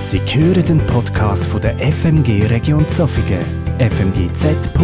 Sie 0.00 0.18
hören 0.18 0.64
den 0.64 0.78
Podcast 0.86 1.44
von 1.46 1.60
der 1.60 1.76
FMG 1.78 2.46
Region 2.46 2.88
Zofingen, 2.88 3.44
fmgz.ch. 3.78 4.74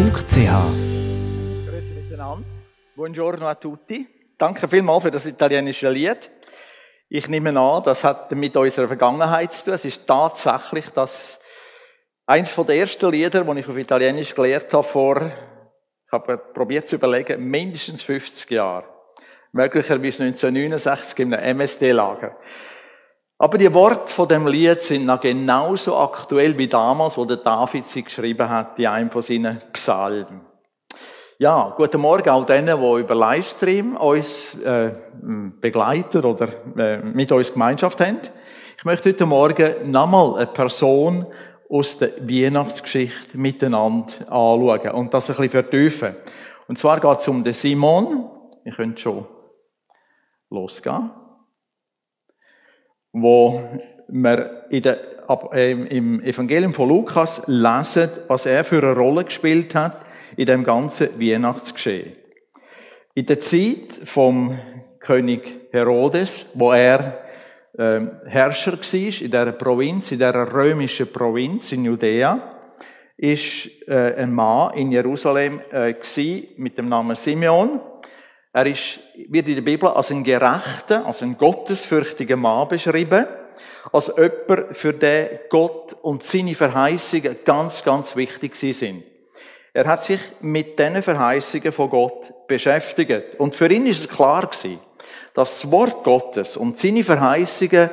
Grüezi 1.66 1.94
miteinander. 1.94 2.46
Buongiorno 2.94 3.46
a 3.48 3.54
tutti. 3.54 4.06
Danke 4.36 4.68
vielmals 4.68 5.04
für 5.04 5.10
das 5.10 5.24
italienische 5.24 5.88
Lied. 5.88 6.30
Ich 7.08 7.28
nehme 7.28 7.58
an, 7.58 7.82
das 7.82 8.04
hat 8.04 8.30
mit 8.32 8.54
unserer 8.58 8.88
Vergangenheit 8.88 9.54
zu 9.54 9.64
tun. 9.64 9.74
Es 9.74 9.86
ist 9.86 10.06
tatsächlich 10.06 10.90
das 10.90 11.40
eins 12.26 12.54
der 12.54 12.76
ersten 12.76 13.10
Lieder, 13.10 13.42
die 13.42 13.60
ich 13.60 13.68
auf 13.68 13.76
Italienisch 13.78 14.34
gelernt 14.34 14.70
habe 14.70 14.84
vor, 14.84 15.16
ich 15.16 16.12
habe 16.12 16.36
probiert 16.36 16.90
zu 16.90 16.96
überlegen, 16.96 17.42
mindestens 17.48 18.02
50 18.02 18.50
Jahren. 18.50 18.84
Möglicherweise 19.52 20.24
1969 20.24 21.18
in 21.20 21.32
einem 21.32 21.60
MSD-Lager. 21.60 22.36
Aber 23.38 23.58
die 23.58 23.72
Worte 23.74 24.12
von 24.12 24.28
dem 24.28 24.46
Lied 24.46 24.82
sind 24.82 25.04
noch 25.04 25.20
genauso 25.20 25.94
aktuell 25.96 26.56
wie 26.56 26.68
damals, 26.68 27.18
wo 27.18 27.26
der 27.26 27.36
David 27.36 27.86
sie 27.86 28.02
geschrieben 28.02 28.48
hat, 28.48 28.78
in 28.78 28.86
einem 28.86 29.10
von 29.10 29.20
seinen 29.20 29.60
Psalmen. 29.74 30.40
Ja, 31.38 31.74
guten 31.76 32.00
Morgen 32.00 32.30
all 32.30 32.46
denen, 32.46 32.80
die 32.80 33.00
über 33.00 33.14
Livestream 33.14 33.94
uns 33.98 34.54
äh, 34.54 34.94
begleiten 35.60 36.24
oder 36.24 36.48
äh, 36.78 36.96
mit 37.02 37.30
uns 37.30 37.52
Gemeinschaft 37.52 38.00
haben. 38.00 38.20
Ich 38.78 38.84
möchte 38.86 39.10
heute 39.10 39.26
Morgen 39.26 39.90
nochmal 39.90 40.36
eine 40.36 40.46
Person 40.46 41.26
aus 41.68 41.98
der 41.98 42.12
Weihnachtsgeschichte 42.26 43.36
miteinander 43.36 44.14
anschauen 44.30 44.90
und 44.92 45.12
das 45.12 45.28
ein 45.28 45.36
bisschen 45.36 45.50
vertiefen. 45.50 46.16
Und 46.68 46.78
zwar 46.78 47.00
geht 47.00 47.18
es 47.18 47.28
um 47.28 47.44
den 47.44 47.52
Simon. 47.52 48.30
Ihr 48.64 48.72
könnt 48.72 48.98
schon 48.98 49.26
losgehen 50.48 51.10
wo 53.16 53.62
wir 54.08 54.66
in 54.70 54.82
der, 54.82 54.98
im 55.88 56.22
Evangelium 56.22 56.74
von 56.74 56.88
Lukas 56.88 57.42
lesen, 57.46 58.10
was 58.28 58.46
er 58.46 58.62
für 58.62 58.82
eine 58.82 58.94
Rolle 58.94 59.24
gespielt 59.24 59.74
hat 59.74 60.04
in 60.36 60.46
dem 60.46 60.64
ganzen 60.64 61.18
Weihnachtsgeschehen. 61.18 62.12
In 63.14 63.26
der 63.26 63.40
Zeit 63.40 64.00
vom 64.04 64.58
König 65.00 65.70
Herodes, 65.72 66.46
wo 66.54 66.72
er 66.72 67.18
äh, 67.78 68.00
Herrscher 68.26 68.72
war 68.72 68.94
in 68.94 69.30
dieser 69.30 69.52
Provinz, 69.52 70.12
in 70.12 70.18
dieser 70.18 70.52
römischen 70.52 71.10
Provinz 71.10 71.72
in 71.72 71.86
Judäa, 71.86 72.52
ist 73.16 73.70
äh, 73.88 74.14
ein 74.16 74.34
Mann 74.34 74.74
in 74.74 74.92
Jerusalem 74.92 75.60
äh, 75.72 75.94
mit 76.58 76.76
dem 76.76 76.88
Namen 76.90 77.16
Simeon. 77.16 77.80
Er 78.56 78.64
ist, 78.64 79.00
wird 79.28 79.48
in 79.48 79.56
der 79.56 79.60
Bibel 79.60 79.86
als 79.90 80.10
ein 80.10 80.24
gerechter, 80.24 81.04
als 81.04 81.20
ein 81.20 81.36
gottesfürchtiger 81.36 82.36
Mann 82.36 82.66
beschrieben, 82.68 83.26
als 83.92 84.10
jemand, 84.16 84.74
für 84.74 84.94
den 84.94 85.40
Gott 85.50 85.94
und 86.00 86.24
seine 86.24 86.54
Verheißungen 86.54 87.36
ganz, 87.44 87.84
ganz 87.84 88.16
wichtig 88.16 88.56
sind. 88.56 89.04
Er 89.74 89.84
hat 89.84 90.04
sich 90.04 90.20
mit 90.40 90.78
diesen 90.78 91.02
Verheißungen 91.02 91.70
von 91.70 91.90
Gott 91.90 92.46
beschäftigt. 92.46 93.34
Und 93.36 93.54
für 93.54 93.70
ihn 93.70 93.84
ist 93.84 94.00
es 94.00 94.08
klar 94.08 94.46
gewesen, 94.46 94.78
dass 95.34 95.60
das 95.60 95.70
Wort 95.70 96.02
Gottes 96.02 96.56
und 96.56 96.78
seine 96.78 97.04
Verheißungen 97.04 97.90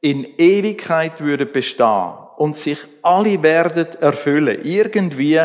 in 0.00 0.24
Ewigkeit 0.36 1.20
würden 1.20 1.52
bestehen 1.52 2.14
und 2.38 2.56
sich 2.56 2.78
alle 3.02 3.40
werden 3.40 3.86
erfüllen. 4.00 4.62
Irgendwie, 4.64 5.40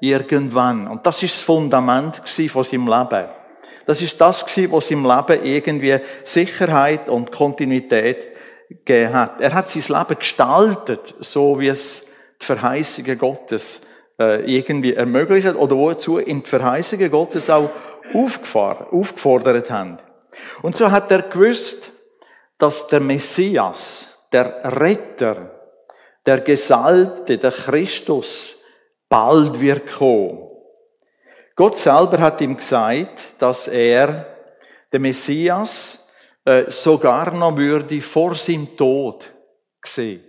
irgendwann. 0.00 0.88
Und 0.88 1.06
das 1.06 1.22
ist 1.22 1.34
das 1.34 1.42
Fundament 1.42 2.22
von 2.26 2.64
seinem 2.64 2.86
Leben. 2.86 3.37
Das 3.88 4.02
ist 4.02 4.20
das 4.20 4.44
gewesen, 4.44 4.70
was 4.70 4.90
im 4.90 5.02
Leben 5.02 5.42
irgendwie 5.44 5.98
Sicherheit 6.22 7.08
und 7.08 7.32
Kontinuität 7.32 8.18
gegeben 8.68 9.14
hat. 9.14 9.40
Er 9.40 9.54
hat 9.54 9.70
sein 9.70 9.98
Leben 9.98 10.18
gestaltet, 10.18 11.14
so 11.20 11.58
wie 11.58 11.68
es 11.68 12.06
die 12.38 12.44
Verheißungen 12.44 13.16
Gottes 13.16 13.80
äh, 14.20 14.44
irgendwie 14.44 14.92
ermöglicht 14.92 15.54
oder 15.54 15.74
wozu 15.74 16.18
in 16.18 16.42
die 16.42 16.50
Verheißungen 16.50 17.10
Gottes 17.10 17.48
auch 17.48 17.70
aufgefordert 18.12 19.70
haben. 19.70 19.98
Und 20.60 20.76
so 20.76 20.90
hat 20.90 21.10
er 21.10 21.22
gewusst, 21.22 21.90
dass 22.58 22.88
der 22.88 23.00
Messias, 23.00 24.18
der 24.34 24.80
Retter, 24.82 25.50
der 26.26 26.40
Gesalbte, 26.40 27.38
der 27.38 27.52
Christus 27.52 28.54
bald 29.08 29.58
wird 29.62 29.90
kommen. 29.90 30.47
Gott 31.58 31.76
selber 31.76 32.20
hat 32.20 32.40
ihm 32.40 32.56
gesagt, 32.56 33.34
dass 33.40 33.66
er, 33.66 34.26
der 34.92 35.00
Messias, 35.00 36.08
äh, 36.44 36.70
sogar 36.70 37.32
noch 37.32 37.56
würde 37.56 38.00
vor 38.00 38.36
seinem 38.36 38.76
Tod 38.76 39.28
sehen. 39.84 40.22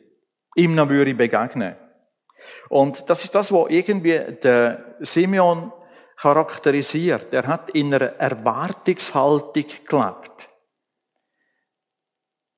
Ihm 0.55 0.73
noch 0.73 0.89
würde 0.89 1.13
begegnen. 1.13 1.75
Und 2.69 3.07
das 3.07 3.23
ist 3.23 3.35
das, 3.35 3.51
was 3.51 3.69
irgendwie 3.69 4.19
der 4.41 4.95
Simeon 5.01 5.71
charakterisiert. 6.17 7.31
Er 7.31 7.45
hat 7.45 7.69
in 7.75 7.93
einer 7.93 8.07
Erwartungshaltung 8.17 9.65
gelebt. 9.87 10.49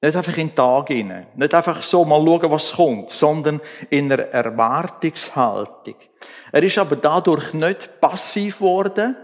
Nicht 0.02 0.16
einfach 0.16 0.38
in 0.38 0.48
den 0.48 0.56
Tag 0.56 0.88
hinein. 0.88 1.28
Nicht 1.36 1.54
einfach 1.54 1.84
so 1.84 2.06
mal 2.06 2.24
schauen, 2.24 2.50
was 2.50 2.72
kommt, 2.72 3.10
sondern 3.10 3.60
in 3.90 4.10
einer 4.10 4.24
Erwartungshaltung. 4.30 5.96
Er 6.52 6.64
ist 6.64 6.78
aber 6.78 6.96
dadurch 6.96 7.54
nicht 7.54 8.00
passiv 8.00 8.58
geworden, 8.58 9.16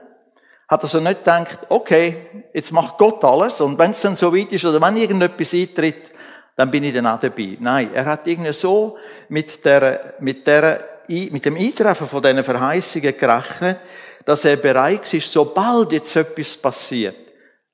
hat 0.67 0.83
also 0.83 0.99
nicht 0.99 1.19
gedacht, 1.19 1.59
okay, 1.69 2.27
jetzt 2.53 2.71
macht 2.71 2.97
Gott 2.97 3.23
alles 3.23 3.61
und 3.61 3.79
wenn 3.79 3.91
es 3.91 4.01
dann 4.01 4.15
so 4.15 4.35
weit 4.35 4.51
ist 4.51 4.65
oder 4.65 4.81
wenn 4.81 4.97
irgendetwas 4.97 5.53
eintritt, 5.53 6.11
dann 6.55 6.71
bin 6.71 6.83
ich 6.83 6.93
dann 6.93 7.07
auch 7.07 7.19
dabei. 7.19 7.57
Nein, 7.59 7.91
er 7.93 8.05
hat 8.05 8.27
irgendwie 8.27 8.51
so 8.51 8.97
mit, 9.29 9.63
der, 9.63 10.15
mit, 10.19 10.45
der, 10.45 10.83
mit 11.07 11.45
dem 11.45 11.55
Eintreffen 11.55 12.07
von 12.07 12.21
diesen 12.21 12.43
Verheißungen 12.43 13.17
gerechnet, 13.17 13.77
dass 14.25 14.43
er 14.43 14.57
bereit 14.57 15.13
ist, 15.13 15.31
sobald 15.31 15.91
jetzt 15.93 16.15
etwas 16.15 16.57
passiert, 16.57 17.15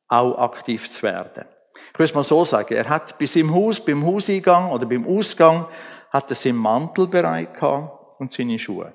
auch 0.08 0.38
aktiv 0.38 0.88
zu 0.90 1.02
werden. 1.02 1.46
Ich 1.94 2.00
will 2.00 2.06
es 2.06 2.14
mal 2.14 2.24
so 2.24 2.44
sagen, 2.46 2.76
er 2.76 2.90
hat 2.90 3.18
bis 3.18 3.36
im 3.36 3.54
Haus, 3.54 3.80
beim 3.80 4.06
Hauseingang 4.06 4.70
oder 4.70 4.86
beim 4.86 5.08
Ausgang, 5.08 5.66
hat 6.12 6.30
er 6.30 6.36
seinen 6.36 6.58
Mantel 6.58 7.08
bereit 7.08 7.56
gehabt 7.56 8.20
und 8.20 8.32
seine 8.32 8.60
Schuhe. 8.60 8.94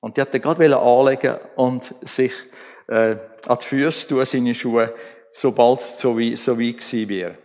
Und 0.00 0.16
die 0.16 0.20
hat 0.20 0.32
er 0.32 0.40
gerade 0.40 0.76
anlegen 0.76 1.36
und 1.56 1.94
sich 2.02 2.32
äh, 2.88 3.16
an 3.46 3.58
die 3.60 3.64
Füße 3.64 4.08
tun, 4.08 4.24
seine 4.24 4.54
Schuhe, 4.54 4.94
sobald 5.32 5.80
es 5.80 5.98
so 5.98 6.18
weit, 6.18 6.38
so 6.38 6.58
weit 6.58 6.78
gewesen 6.78 7.08
wäre. 7.08 7.38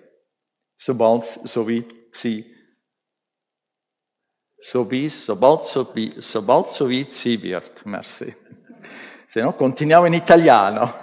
Sobald 0.77 1.23
es 1.23 1.33
so 1.45 1.67
weit 1.67 1.89
gewesen 2.11 2.51
so 4.61 4.85
bis, 4.85 5.25
sobald 5.25 5.63
so, 5.63 5.87
sobald 6.19 6.69
so 6.69 6.89
weit 6.89 7.13
sein 7.13 7.41
wird. 7.41 7.85
Merci. 7.85 8.35
Se 9.27 9.41
no, 9.41 9.53
continuiamo 9.53 10.05
in 10.05 10.13
italiano. 10.13 10.93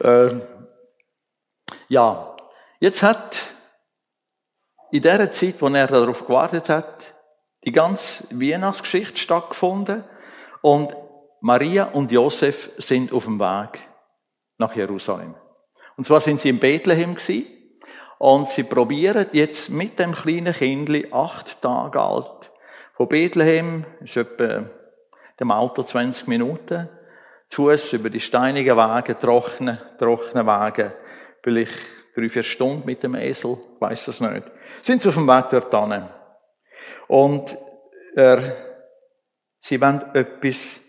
äh, 0.00 0.40
ja, 1.88 2.36
jetzt 2.80 3.02
hat 3.02 3.38
in 4.90 5.02
der 5.02 5.32
Zeit, 5.32 5.60
wo 5.60 5.68
er 5.68 5.86
darauf 5.86 6.24
gewartet 6.24 6.68
hat, 6.68 7.02
die 7.68 7.72
ganze 7.72 8.24
Weihnachtsgeschichte 8.30 9.20
stattgefunden 9.20 10.02
und 10.62 10.96
Maria 11.42 11.84
und 11.84 12.10
Josef 12.10 12.70
sind 12.78 13.12
auf 13.12 13.24
dem 13.24 13.38
Weg 13.38 13.80
nach 14.56 14.74
Jerusalem. 14.74 15.34
Und 15.98 16.06
zwar 16.06 16.20
sind 16.20 16.40
sie 16.40 16.48
in 16.48 16.60
Bethlehem 16.60 17.14
gewesen, 17.14 17.46
und 18.16 18.48
sie 18.48 18.64
probieren 18.64 19.26
jetzt 19.32 19.68
mit 19.68 19.98
dem 19.98 20.12
kleinen 20.12 20.54
Kindli, 20.54 21.08
acht 21.12 21.60
Tage 21.60 22.00
alt, 22.00 22.50
von 22.94 23.06
Bethlehem, 23.06 23.84
ist 24.00 24.16
etwa 24.16 24.64
dem 25.38 25.50
Auto 25.50 25.82
20 25.82 26.26
Minuten, 26.26 26.88
zu 27.50 27.68
Fuß 27.68 27.92
über 27.92 28.08
die 28.08 28.20
steinigen 28.20 28.76
Wege, 28.76 29.16
trockene, 29.16 29.78
trockene 29.98 30.46
Wege, 30.46 30.96
vielleicht 31.42 31.78
drei, 32.16 32.30
vier 32.30 32.42
Stunden 32.42 32.86
mit 32.86 33.02
dem 33.02 33.14
Esel, 33.14 33.58
ich 33.74 33.80
weiss 33.80 34.08
es 34.08 34.22
nicht, 34.22 34.44
sind 34.80 35.02
sie 35.02 35.10
auf 35.10 35.14
dem 35.14 35.28
Weg 35.28 35.50
dort 35.50 35.92
hin. 35.92 36.08
Und 37.08 37.56
er, 38.14 38.56
sie 39.60 39.80
wollen 39.80 40.14
etwas 40.14 40.80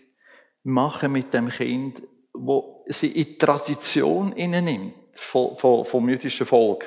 machen 0.62 1.12
mit 1.12 1.32
dem 1.34 1.48
Kind, 1.48 2.02
wo 2.32 2.84
sie 2.88 3.08
in 3.08 3.24
die 3.24 3.38
Tradition 3.38 4.30
nimmt 4.30 4.94
vom, 5.18 5.56
vom, 5.56 5.84
vom 5.84 6.08
jüdischen 6.08 6.46
Volk. 6.46 6.84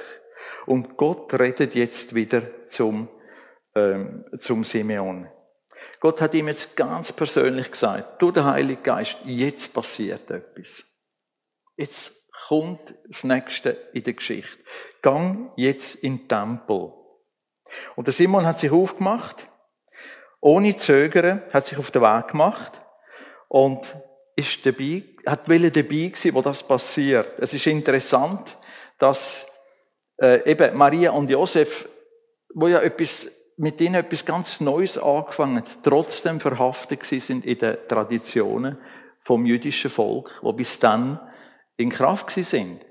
Und 0.66 0.98
Gott 0.98 1.34
redet 1.34 1.76
jetzt 1.76 2.16
wieder 2.16 2.44
zum, 2.68 3.10
ähm, 3.76 4.26
zum 4.40 4.64
Simeon. 4.64 5.28
Gott 6.00 6.22
hat 6.22 6.34
ihm 6.34 6.48
jetzt 6.48 6.76
ganz 6.76 7.12
persönlich 7.12 7.72
gesagt, 7.72 8.22
du 8.22 8.32
der 8.32 8.46
Heilige 8.46 8.82
Geist, 8.82 9.18
jetzt 9.26 9.74
passiert 9.74 10.30
etwas. 10.32 10.84
Jetzt 11.76 12.30
kommt 12.48 12.94
das 13.08 13.24
Nächste 13.24 13.70
in 13.94 14.04
der 14.04 14.14
Geschichte. 14.14 14.60
Gang 15.02 15.52
jetzt 15.56 15.96
in 15.96 16.20
den 16.20 16.28
Tempel. 16.28 16.94
Und 17.96 18.08
der 18.08 18.14
Simon 18.14 18.46
hat 18.46 18.60
sich 18.60 18.72
aufgemacht, 18.72 19.48
ohne 20.40 20.76
Zögern, 20.76 21.42
hat 21.52 21.66
sich 21.66 21.78
auf 21.78 21.92
den 21.92 22.02
Weg 22.02 22.30
gemacht 22.30 22.74
und 23.48 23.80
ist 24.36 24.66
dabei, 24.66 25.04
hat 25.26 25.48
dabei 25.48 26.12
sein, 26.16 26.34
wo 26.34 26.42
das 26.42 26.64
passiert. 26.64 27.40
Es 27.40 27.54
ist 27.54 27.68
interessant, 27.68 28.58
dass 29.00 29.46
äh, 30.18 30.50
eben 30.50 30.76
Maria 30.78 31.12
und 31.12 31.30
Josef 31.30 31.88
wo 32.54 32.68
ja 32.68 32.80
etwas, 32.80 33.32
mit 33.58 33.82
ihnen 33.82 33.96
etwas 33.96 34.26
ganz 34.26 34.62
Neues 34.62 34.98
angefangen 34.98 35.64
trotzdem 35.84 36.40
verhaftet 36.40 37.06
sind 37.06 37.46
in 37.46 37.60
den 37.60 37.78
Traditionen 37.88 38.78
vom 39.24 39.46
jüdischen 39.46 39.90
Volk, 39.90 40.40
wo 40.42 40.54
bis 40.54 40.80
dann 40.80 41.20
in 41.78 41.90
Kraft 41.90 42.32
sind. 42.32 42.82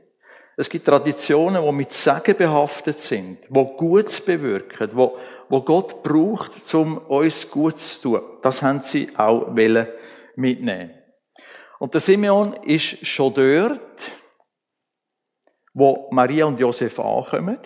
Es 0.57 0.69
gibt 0.69 0.87
Traditionen, 0.87 1.65
die 1.65 1.73
mit 1.73 1.93
Segen 1.93 2.37
behaftet 2.37 3.01
sind, 3.01 3.39
wo 3.49 3.65
Gutes 3.65 4.21
bewirken, 4.21 4.91
wo, 4.93 5.19
wo 5.49 5.63
Gott 5.63 6.03
braucht, 6.03 6.75
um 6.75 6.99
uns 6.99 7.51
Gutes 7.51 8.01
zu 8.01 8.19
tun. 8.19 8.39
Das 8.43 8.63
haben 8.63 8.83
sie 8.83 9.09
auch 9.17 9.49
mitnehmen. 10.37 10.91
Und 11.79 11.95
der 11.95 12.01
Simeon 12.01 12.55
ist 12.65 13.05
schon 13.07 13.33
dort, 13.35 13.81
wo 15.75 16.09
Maria 16.11 16.45
und 16.45 16.61
Josef 16.61 17.01
ankommen. 17.01 17.59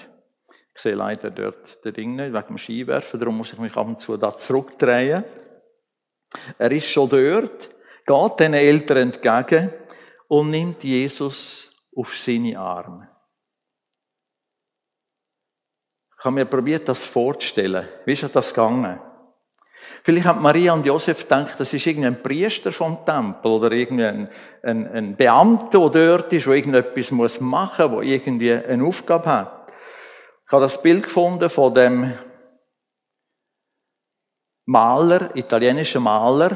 Ich 0.75 0.83
sehe 0.83 0.94
leider 0.94 1.31
dort 1.31 1.85
den 1.85 1.94
Ding 1.94 2.17
nicht, 2.17 2.33
wegen 2.33 2.47
dem 2.47 2.59
Skiwerfen, 2.59 3.19
darum 3.19 3.38
muss 3.38 3.53
ich 3.53 3.59
mich 3.59 3.77
ab 3.77 3.87
und 3.87 3.99
zu 3.99 4.17
da 4.17 4.37
zurückdrehen. 4.37 5.25
Er 6.59 6.73
ist 6.73 6.91
schon 6.91 7.09
dort, 7.09 7.71
geht 8.06 8.41
den 8.41 8.55
Eltern 8.55 9.12
entgegen 9.12 9.71
und 10.29 10.50
nimmt 10.50 10.85
Jesus 10.85 11.75
auf 11.96 12.16
seine 12.16 12.58
Arme. 12.58 13.08
Ich 16.19 16.25
habe 16.25 16.34
mir 16.34 16.44
probiert, 16.44 16.88
das 16.88 17.04
vorzustellen. 17.04 17.88
Wie 18.04 18.12
ist 18.12 18.34
das 18.34 18.50
gegangen? 18.50 19.00
Vielleicht 20.02 20.26
haben 20.26 20.43
Maria 20.43 20.72
und 20.72 20.84
Josef 20.84 21.22
gedacht, 21.22 21.58
das 21.58 21.72
ist 21.72 21.87
irgendein 21.87 22.22
Priester 22.22 22.72
vom 22.72 23.04
Tempel 23.04 23.50
oder 23.50 23.72
irgendein 23.72 24.28
ein, 24.62 24.87
ein 24.93 25.16
Beamter, 25.16 25.90
der 25.90 26.19
dort 26.19 26.32
ist, 26.32 26.46
der 26.46 26.54
irgendetwas 26.54 27.40
machen 27.40 27.90
muss, 27.90 28.04
der 28.04 28.14
irgendwie 28.14 28.52
eine 28.52 28.84
Aufgabe 28.84 29.26
hat. 29.26 29.72
Ich 30.46 30.52
habe 30.52 30.62
das 30.62 30.81
Bild 30.81 31.04
gefunden 31.04 31.50
von 31.50 31.75
dem 31.75 32.12
Maler, 34.64 35.34
italienischen 35.34 36.02
Maler, 36.02 36.50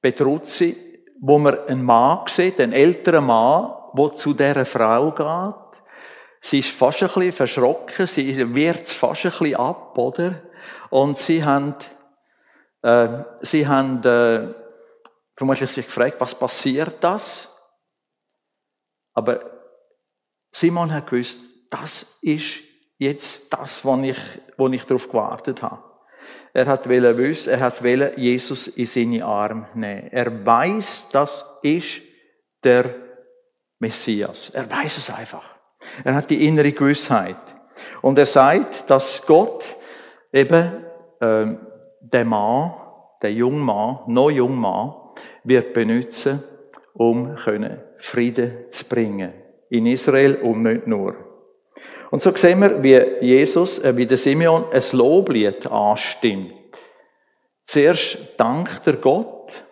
Petruzzi, 0.00 1.04
wo 1.20 1.38
man 1.38 1.58
einen 1.66 1.82
Mann 1.82 2.20
sieht, 2.26 2.60
einen 2.60 2.72
älteren 2.72 3.26
Mann, 3.26 3.74
der 3.96 4.16
zu 4.16 4.34
dieser 4.34 4.64
Frau 4.64 5.10
geht. 5.12 5.80
Sie 6.42 6.60
ist 6.60 6.70
fast 6.70 7.02
ein 7.02 7.08
bisschen 7.08 7.32
verschrocken, 7.32 8.06
sie 8.06 8.54
wehrt 8.54 8.88
fast 8.88 9.26
ein 9.26 9.30
bisschen 9.30 9.56
ab, 9.56 9.96
oder? 9.98 10.42
Und 10.88 11.18
sie 11.18 11.44
haben, 11.44 11.74
äh, 12.82 13.24
sie 13.42 13.66
haben 13.66 14.02
äh, 14.04 14.54
vermutlich 15.36 15.70
sich 15.70 15.86
gefragt, 15.86 16.16
was 16.18 16.34
passiert 16.34 16.96
das? 17.02 17.54
Aber 19.12 19.40
Simon 20.50 20.92
hat 20.92 21.10
gewusst, 21.10 21.40
das 21.70 22.06
ist 22.22 22.60
jetzt 22.98 23.52
das, 23.52 23.84
wo 23.84 23.96
ich, 24.02 24.18
wo 24.56 24.68
ich 24.68 24.84
darauf 24.84 25.08
gewartet 25.08 25.62
habe. 25.62 25.82
Er 26.52 26.66
hat 26.66 26.88
wissen, 26.88 27.52
er 27.52 27.60
hat 27.60 27.80
Jesus 28.16 28.68
in 28.68 28.86
seine 28.86 29.24
Arme 29.24 29.68
nehmen. 29.74 30.08
Er 30.10 30.44
weiß, 30.44 31.08
das 31.10 31.44
ist 31.62 32.02
der 32.62 32.99
Messias. 33.80 34.50
Er 34.50 34.70
weiß 34.70 34.98
es 34.98 35.10
einfach. 35.10 35.56
Er 36.04 36.14
hat 36.14 36.30
die 36.30 36.46
innere 36.46 36.72
Gewissheit. 36.72 37.36
Und 38.02 38.18
er 38.18 38.26
sagt, 38.26 38.88
dass 38.88 39.24
Gott 39.26 39.74
eben 40.32 40.84
äh, 41.18 41.46
den 42.00 42.28
Mann, 42.28 42.74
den 43.22 43.36
jungen 43.36 43.60
Mann, 43.60 44.00
noch 44.06 44.30
jungen 44.30 44.60
Mann, 44.60 44.94
wird 45.44 45.72
benutzen, 45.72 46.42
um 46.92 47.34
können 47.36 47.82
Frieden 47.98 48.66
zu 48.70 48.84
bringen. 48.84 49.32
In 49.70 49.86
Israel 49.86 50.36
und 50.36 50.62
nicht 50.62 50.86
nur. 50.86 51.16
Und 52.10 52.22
so 52.22 52.34
sehen 52.34 52.60
wir, 52.60 52.82
wie 52.82 53.24
Jesus, 53.24 53.78
äh, 53.78 53.96
wie 53.96 54.06
der 54.06 54.18
Simeon 54.18 54.66
ein 54.70 54.82
Loblied 54.92 55.66
anstimmt. 55.66 56.52
Zuerst 57.64 58.18
dankt 58.36 58.86
er 58.86 58.96
Gott 58.96 59.64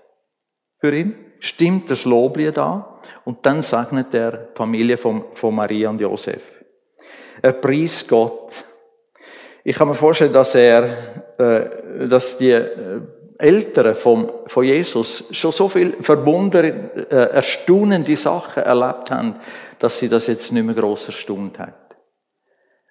für 0.79 0.95
ihn, 0.95 1.15
stimmt 1.41 1.91
das 1.91 2.05
Loblied 2.05 2.57
an 2.57 2.85
und 3.25 3.45
dann 3.45 3.63
segnet 3.63 4.15
er 4.15 4.49
Familie 4.55 4.97
von, 4.97 5.25
von 5.35 5.55
Maria 5.55 5.91
und 5.91 6.01
Josef. 6.01 6.43
Er 7.43 7.53
preist 7.53 8.09
Gott. 8.09 8.53
Ich 9.65 9.77
kann 9.77 9.89
mir 9.89 9.95
vorstellen, 9.95 10.33
dass 10.33 10.55
er, 10.55 11.35
äh, 11.39 12.09
dass 12.09 12.39
die 12.39 12.51
äh, 12.51 13.01
Eltern 13.39 13.95
von, 13.95 14.33
von 14.47 14.65
Jesus 14.65 15.25
schon 15.31 15.53
so 15.53 15.69
viel 15.69 15.97
verwundert, 16.03 16.65
äh, 17.13 17.15
erstaunende 17.15 18.17
Sachen 18.17 18.65
erlebt 18.65 19.11
haben, 19.11 19.37
dass 19.79 19.99
sie 19.99 20.09
das 20.09 20.27
jetzt 20.27 20.51
nicht 20.53 20.65
mehr 20.65 20.75
gross 20.75 21.07
erstaunt 21.07 21.59
hat. 21.59 21.97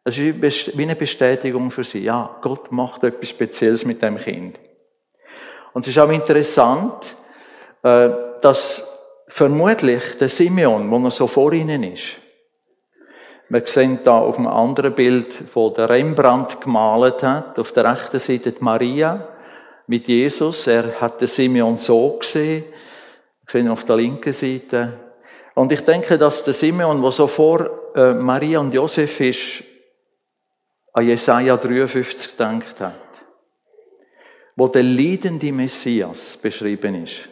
Es 0.06 0.18
ist 0.18 0.78
wie 0.78 0.84
eine 0.84 0.96
Bestätigung 0.96 1.70
für 1.70 1.84
sie. 1.84 2.00
Ja, 2.00 2.38
Gott 2.42 2.72
macht 2.72 3.04
etwas 3.04 3.28
Spezielles 3.28 3.84
mit 3.84 4.02
dem 4.02 4.18
Kind. 4.18 4.58
Und 5.74 5.82
es 5.82 5.90
ist 5.90 6.00
auch 6.00 6.10
interessant, 6.10 7.18
äh, 7.84 8.10
dass 8.42 8.88
vermutlich 9.28 10.18
der 10.18 10.30
Simeon, 10.30 10.90
wo 10.90 10.98
er 11.04 11.12
so 11.12 11.28
vor 11.28 11.54
ihnen 11.54 11.84
ist. 11.84 12.18
Wir 13.50 13.66
sehen 13.66 14.00
da 14.04 14.20
auf 14.20 14.38
einem 14.38 14.48
anderen 14.48 14.94
Bild, 14.94 15.56
wo 15.56 15.70
der 15.70 15.90
Rembrandt 15.90 16.60
gemalt 16.60 17.24
hat, 17.24 17.58
auf 17.58 17.72
der 17.72 17.92
rechten 17.92 18.20
Seite 18.20 18.52
die 18.52 18.64
Maria 18.64 19.28
mit 19.88 20.08
Jesus. 20.08 20.68
Er 20.68 21.00
hat 21.00 21.22
den 21.22 21.30
Simeon 21.30 21.78
so 21.78 22.18
gesehen. 22.18 22.66
Wir 23.46 23.52
sehen 23.52 23.70
auf 23.70 23.86
der 23.86 23.96
linken 23.96 24.34
Seite. 24.34 25.00
Und 25.56 25.72
ich 25.72 25.82
denke, 25.82 26.18
dass 26.18 26.44
der 26.44 26.54
Simeon, 26.54 27.02
der 27.02 27.12
so 27.12 27.26
vor 27.28 27.96
äh, 27.96 28.14
Maria 28.14 28.60
und 28.60 28.74
Josef 28.74 29.20
ist, 29.22 29.64
an 30.92 31.08
Jesaja 31.08 31.56
53 31.56 32.32
gedacht 32.32 32.82
hat, 32.82 32.96
wo 34.56 34.68
der 34.68 34.84
leidende 34.84 35.52
Messias 35.54 36.36
beschrieben 36.38 37.04
ist. 37.04 37.30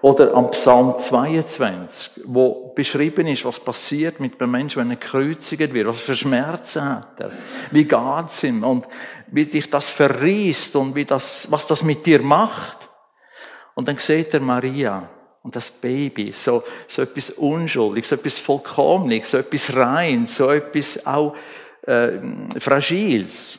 Oder 0.00 0.34
am 0.34 0.50
Psalm 0.52 0.98
22, 0.98 2.22
wo 2.26 2.72
beschrieben 2.74 3.26
ist, 3.26 3.44
was 3.44 3.58
passiert 3.58 4.20
mit 4.20 4.40
einem 4.40 4.52
Menschen, 4.52 4.80
wenn 4.80 4.90
er 4.90 4.96
gekreuzigt 4.96 5.74
wird, 5.74 5.88
was 5.88 6.00
für 6.00 6.14
Schmerzen 6.14 6.84
hat 6.84 7.18
er, 7.18 7.32
wie 7.72 7.84
geht's 7.84 8.44
ihm 8.44 8.62
und 8.62 8.86
wie 9.28 9.44
dich 9.44 9.68
das 9.68 9.88
verriest 9.88 10.76
und 10.76 10.94
wie 10.94 11.04
das, 11.04 11.50
was 11.50 11.66
das 11.66 11.82
mit 11.82 12.06
dir 12.06 12.22
macht. 12.22 12.88
Und 13.74 13.88
dann 13.88 13.98
sieht 13.98 14.34
er 14.34 14.40
Maria 14.40 15.08
und 15.42 15.56
das 15.56 15.70
Baby, 15.70 16.30
so, 16.32 16.62
so 16.86 17.02
etwas 17.02 17.30
Unschuldiges, 17.30 18.10
so 18.10 18.16
etwas 18.16 18.38
Vollkommenes, 18.38 19.30
so 19.30 19.38
etwas 19.38 19.74
Reins, 19.74 20.36
so 20.36 20.50
etwas 20.50 21.04
auch 21.06 21.34
äh, 21.82 22.18
Fragiles. 22.58 23.58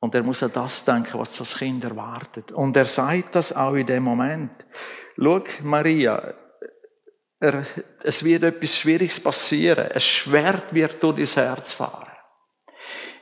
Und 0.00 0.14
er 0.14 0.22
muss 0.22 0.42
an 0.42 0.52
das 0.52 0.84
denken, 0.84 1.18
was 1.18 1.36
das 1.36 1.56
Kind 1.56 1.84
erwartet. 1.84 2.52
Und 2.52 2.76
er 2.76 2.86
sagt 2.86 3.34
das 3.34 3.54
auch 3.54 3.74
in 3.74 3.86
dem 3.86 4.02
Moment. 4.02 4.52
Schau, 5.16 5.42
Maria, 5.62 6.34
er, 7.40 7.64
es 8.02 8.24
wird 8.24 8.42
etwas 8.44 8.76
Schwieriges 8.76 9.20
passieren. 9.20 9.90
Ein 9.92 10.00
Schwert 10.00 10.74
wird 10.74 11.02
durch 11.02 11.34
dein 11.34 11.44
Herz 11.44 11.74
fahren. 11.74 12.06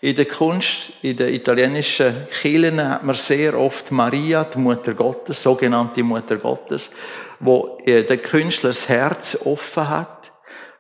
In 0.01 0.17
der 0.17 0.27
Kunst, 0.27 0.93
in 1.01 1.17
den 1.17 1.33
italienischen 1.33 2.29
Kirchen 2.29 2.79
hat 2.79 3.03
man 3.05 3.15
sehr 3.15 3.59
oft 3.59 3.91
Maria, 3.91 4.45
die 4.45 4.59
Mutter 4.59 4.93
Gottes, 4.93 5.43
sogenannte 5.43 6.03
Mutter 6.03 6.37
Gottes, 6.37 6.91
wo 7.41 7.79
der 7.87 8.19
Künstler 8.19 8.69
das 8.69 8.87
Herz 8.87 9.39
offen 9.47 9.89
hat 9.89 10.31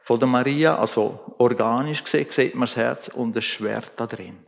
von 0.02 0.18
der 0.18 0.28
Maria, 0.28 0.78
also 0.78 1.34
organisch 1.38 2.04
gesehen, 2.04 2.26
sieht 2.28 2.54
man 2.54 2.66
das 2.66 2.76
Herz 2.76 3.08
und 3.08 3.34
das 3.34 3.44
Schwert 3.44 3.92
da 3.96 4.06
drin. 4.06 4.44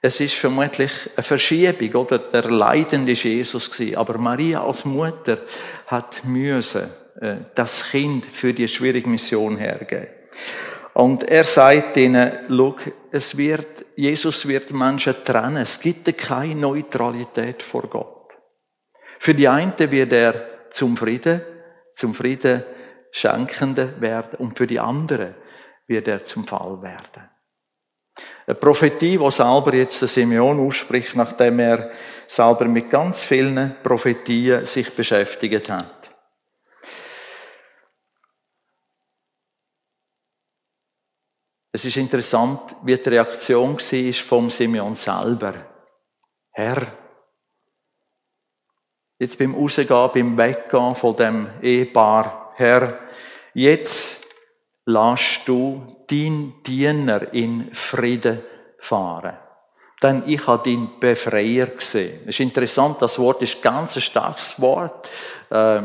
Es 0.00 0.20
ist 0.20 0.34
vermutlich 0.34 0.92
eine 1.16 1.22
Verschiebung, 1.22 2.02
oder? 2.02 2.18
Der 2.18 2.44
Leidende 2.50 3.12
ist 3.12 3.24
Jesus 3.24 3.70
gewesen. 3.70 3.96
Aber 3.96 4.16
Maria 4.18 4.62
als 4.64 4.84
Mutter 4.84 5.38
hat 5.86 6.24
müssen 6.24 6.88
äh, 7.20 7.36
das 7.54 7.90
Kind 7.90 8.24
für 8.26 8.54
die 8.54 8.68
schwierige 8.68 9.08
Mission 9.08 9.56
hergeben. 9.56 10.08
Und 10.94 11.24
er 11.24 11.44
sagt 11.44 11.96
ihnen, 11.96 12.32
schau, 12.48 12.76
es 13.10 13.36
wird, 13.36 13.66
Jesus 13.96 14.46
wird 14.46 14.72
Menschen 14.72 15.14
trennen. 15.24 15.58
Es 15.58 15.80
gibt 15.80 16.16
keine 16.16 16.54
Neutralität 16.54 17.62
vor 17.62 17.82
Gott. 17.88 18.28
Für 19.18 19.34
die 19.34 19.48
einen 19.48 19.72
wird 19.78 20.12
er 20.12 20.70
zum 20.70 20.96
Frieden, 20.96 21.40
zum 21.96 22.14
Frieden 22.14 22.62
schenkende 23.10 24.00
werden 24.00 24.38
und 24.38 24.56
für 24.56 24.66
die 24.66 24.78
anderen 24.78 25.34
wird 25.86 26.06
er 26.06 26.24
zum 26.24 26.46
Fall 26.46 26.82
werden. 26.82 27.28
Eine 28.46 28.54
Prophetie, 28.54 29.18
die 29.18 29.30
selber 29.30 29.74
jetzt 29.74 30.00
der 30.00 30.08
Simeon 30.08 30.66
ausspricht, 30.66 31.14
nachdem 31.14 31.58
er 31.58 31.90
selber 32.26 32.64
mit 32.64 32.90
ganz 32.90 33.24
vielen 33.24 33.76
Prophetien 33.82 34.64
sich 34.66 34.94
beschäftigt 34.94 35.68
hat. 35.68 35.98
Es 41.70 41.84
ist 41.84 41.96
interessant, 41.96 42.60
wie 42.82 42.96
die 42.96 43.08
Reaktion 43.08 43.76
war 43.78 44.12
vom 44.12 44.50
Simeon 44.50 44.96
selber. 44.96 45.54
Herr, 46.50 46.86
jetzt 49.18 49.38
beim 49.38 49.54
Rausgehen, 49.54 50.10
beim 50.12 50.36
Weggehen 50.36 50.96
von 50.96 51.16
dem 51.16 51.46
Ehepaar, 51.62 52.52
Herr, 52.56 52.98
jetzt 53.54 54.17
lass 54.88 55.40
du 55.44 55.96
dein 56.08 56.54
Diener 56.66 57.32
in 57.34 57.68
Frieden 57.74 58.40
fahren. 58.78 59.34
Denn 60.02 60.22
ich 60.26 60.46
habe 60.46 60.68
deinen 60.68 60.98
Befreier 60.98 61.66
gesehen. 61.66 62.20
Es 62.22 62.36
ist 62.36 62.40
interessant, 62.40 62.96
das 63.00 63.18
Wort 63.18 63.42
ist 63.42 63.60
ganz 63.60 63.96
ein 63.96 64.02
starkes 64.02 64.58
Wort. 64.60 65.06
Äh, 65.50 65.82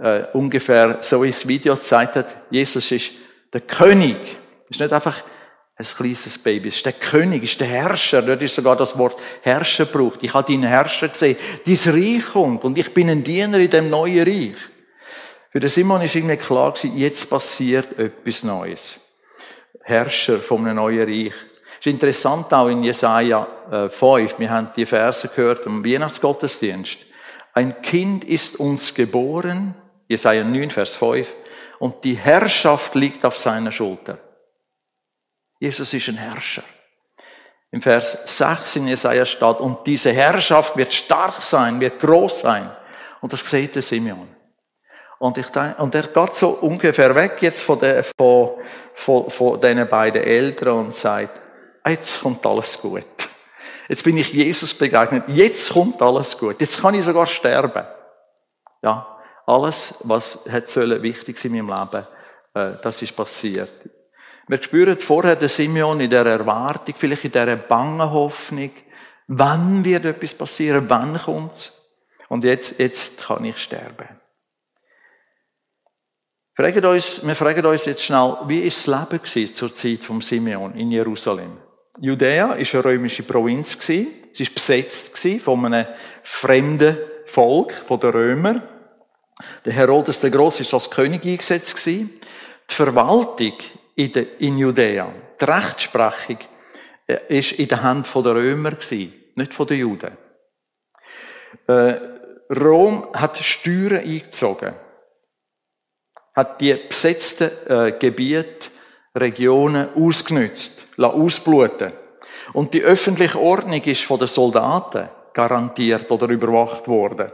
äh, 0.00 0.26
ungefähr 0.32 0.98
so 1.02 1.22
wie 1.22 1.30
das 1.30 1.46
Video 1.46 1.74
gezeigt 1.74 2.14
hat, 2.14 2.36
Jesus 2.50 2.90
ist 2.90 3.10
der 3.52 3.60
König. 3.60 4.16
Ist 4.70 4.80
nicht 4.80 4.92
einfach 4.92 5.22
ein 5.76 5.84
kleines 5.86 6.38
Baby. 6.38 6.68
Ist 6.68 6.86
der 6.86 6.94
König, 6.94 7.42
ist 7.42 7.60
der 7.60 7.68
Herrscher. 7.68 8.22
Dort 8.22 8.42
ist 8.42 8.54
sogar 8.54 8.76
das 8.76 8.96
Wort 8.96 9.20
Herrscher 9.42 9.84
braucht. 9.84 10.22
Ich 10.22 10.32
habe 10.32 10.50
deinen 10.50 10.62
Herrscher 10.64 11.08
gesehen. 11.08 11.36
Dein 11.66 11.94
Reich 11.94 12.24
kommt 12.32 12.64
und 12.64 12.78
ich 12.78 12.94
bin 12.94 13.10
ein 13.10 13.22
Diener 13.22 13.58
in 13.58 13.70
dem 13.70 13.90
neuen 13.90 14.26
Reich. 14.26 14.56
Für 15.58 15.62
den 15.62 15.70
Simon 15.70 16.02
ist 16.02 16.14
irgendwie 16.14 16.36
klar 16.36 16.70
gewesen, 16.70 16.96
jetzt 16.96 17.28
passiert 17.28 17.98
etwas 17.98 18.44
Neues. 18.44 19.00
Herrscher 19.82 20.38
von 20.38 20.64
einem 20.64 20.76
neuen 20.76 21.02
Reich. 21.02 21.34
Es 21.80 21.80
ist 21.80 21.86
interessant 21.86 22.52
auch 22.54 22.68
in 22.68 22.84
Jesaja 22.84 23.88
5. 23.90 24.34
Äh, 24.34 24.38
Wir 24.38 24.50
haben 24.50 24.70
die 24.76 24.86
Verse 24.86 25.26
gehört 25.26 25.66
am 25.66 25.84
Weihnachtsgottesdienst. 25.84 26.98
Ein 27.54 27.82
Kind 27.82 28.22
ist 28.22 28.60
uns 28.60 28.94
geboren. 28.94 29.74
Jesaja 30.06 30.44
9, 30.44 30.70
Vers 30.70 30.94
5. 30.94 31.34
Und 31.80 32.04
die 32.04 32.14
Herrschaft 32.14 32.94
liegt 32.94 33.24
auf 33.24 33.36
seiner 33.36 33.72
Schulter. 33.72 34.16
Jesus 35.58 35.92
ist 35.92 36.08
ein 36.08 36.18
Herrscher. 36.18 36.62
Im 37.72 37.82
Vers 37.82 38.16
6 38.26 38.76
in 38.76 38.86
Jesaja 38.86 39.26
steht, 39.26 39.58
und 39.58 39.84
diese 39.88 40.12
Herrschaft 40.12 40.76
wird 40.76 40.94
stark 40.94 41.42
sein, 41.42 41.80
wird 41.80 41.98
groß 41.98 42.42
sein. 42.42 42.70
Und 43.20 43.32
das 43.32 43.40
sieht 43.40 43.74
der 43.74 43.82
Simeon. 43.82 44.37
Und, 45.18 45.36
ich, 45.36 45.46
und 45.78 45.94
er 45.94 46.02
geht 46.02 46.34
so 46.34 46.50
ungefähr 46.50 47.14
weg 47.14 47.38
jetzt 47.40 47.64
von, 47.64 47.80
der, 47.80 48.04
von, 48.16 48.50
von, 48.94 49.30
von 49.30 49.60
diesen 49.60 49.88
beiden 49.88 50.22
Eltern 50.22 50.86
und 50.86 50.96
sagt, 50.96 51.40
jetzt 51.86 52.20
kommt 52.20 52.46
alles 52.46 52.80
gut. 52.80 53.04
Jetzt 53.88 54.04
bin 54.04 54.16
ich 54.18 54.32
Jesus 54.32 54.74
begegnet. 54.74 55.24
Jetzt 55.28 55.72
kommt 55.72 56.00
alles 56.02 56.38
gut. 56.38 56.60
Jetzt 56.60 56.80
kann 56.80 56.94
ich 56.94 57.04
sogar 57.04 57.26
sterben. 57.26 57.84
Ja, 58.82 59.18
alles, 59.46 59.94
was 60.04 60.40
hätte 60.46 60.70
sollen, 60.70 61.02
wichtig 61.02 61.42
in 61.44 61.52
meinem 61.52 61.68
Leben, 61.68 62.06
äh, 62.54 62.80
das 62.82 63.02
ist 63.02 63.16
passiert. 63.16 63.72
Wir 64.46 64.62
spüren 64.62 64.98
vorher 64.98 65.36
den 65.36 65.48
Simeon 65.48 66.00
in 66.00 66.10
der 66.10 66.26
Erwartung, 66.26 66.94
vielleicht 66.96 67.24
in 67.24 67.32
dieser 67.32 67.56
bangen 67.56 68.10
Hoffnung, 68.10 68.70
wann 69.26 69.84
wird 69.84 70.04
etwas 70.04 70.34
passieren, 70.34 70.84
wann 70.88 71.18
kommt's? 71.18 71.72
Und 72.28 72.44
jetzt, 72.44 72.78
jetzt 72.78 73.20
kann 73.20 73.44
ich 73.44 73.58
sterben. 73.58 74.08
Fragen 76.60 76.84
uns, 76.86 77.24
wir 77.24 77.36
fragen 77.36 77.64
uns 77.66 77.84
jetzt 77.84 78.02
schnell, 78.02 78.36
wie 78.48 78.62
ist 78.62 78.88
das 78.88 79.08
Leben 79.12 79.54
zur 79.54 79.72
Zeit 79.72 80.02
von 80.02 80.20
Simeon 80.20 80.74
in 80.74 80.90
Jerusalem? 80.90 81.56
Judäa 82.00 82.54
ist 82.54 82.74
eine 82.74 82.84
römische 82.84 83.22
Provinz 83.22 83.78
Sie 84.32 84.42
ist 84.42 84.52
besetzt 84.52 85.16
von 85.40 85.66
einem 85.66 85.86
fremden 86.24 86.96
Volk, 87.26 87.72
von 87.72 88.00
den 88.00 88.10
Römern. 88.10 88.62
Der 89.64 89.72
Herodes 89.72 90.18
der 90.18 90.30
Große 90.30 90.62
ist 90.62 90.74
als 90.74 90.90
König 90.90 91.24
eingesetzt 91.24 91.86
Die 91.86 92.10
Verwaltung 92.66 93.54
in, 93.94 94.10
der, 94.10 94.26
Judäa, 94.58 95.12
die 95.40 95.44
Rechtsprechung, 95.44 96.38
äh, 97.06 97.38
ist 97.38 97.52
in 97.52 97.68
der 97.68 97.84
Hand 97.84 98.12
der 98.12 98.34
Römer 98.34 98.72
nicht 99.36 99.54
von 99.54 99.66
den 99.68 99.78
Juden. 99.78 100.10
Äh, 101.68 101.94
Rom 102.50 103.06
hat 103.14 103.36
Steuern 103.38 103.98
eingezogen, 103.98 104.74
hat 106.38 106.60
die 106.60 106.72
besetzten 106.72 107.50
äh, 107.66 107.92
Gebiete, 107.98 108.68
Regionen 109.16 109.88
ausgenützt, 109.96 110.84
ausbluten. 110.96 111.92
Und 112.52 112.72
die 112.74 112.82
öffentliche 112.82 113.40
Ordnung 113.40 113.82
ist 113.82 114.04
von 114.04 114.20
den 114.20 114.28
Soldaten 114.28 115.08
garantiert 115.34 116.08
oder 116.08 116.28
überwacht 116.28 116.86
worden. 116.86 117.32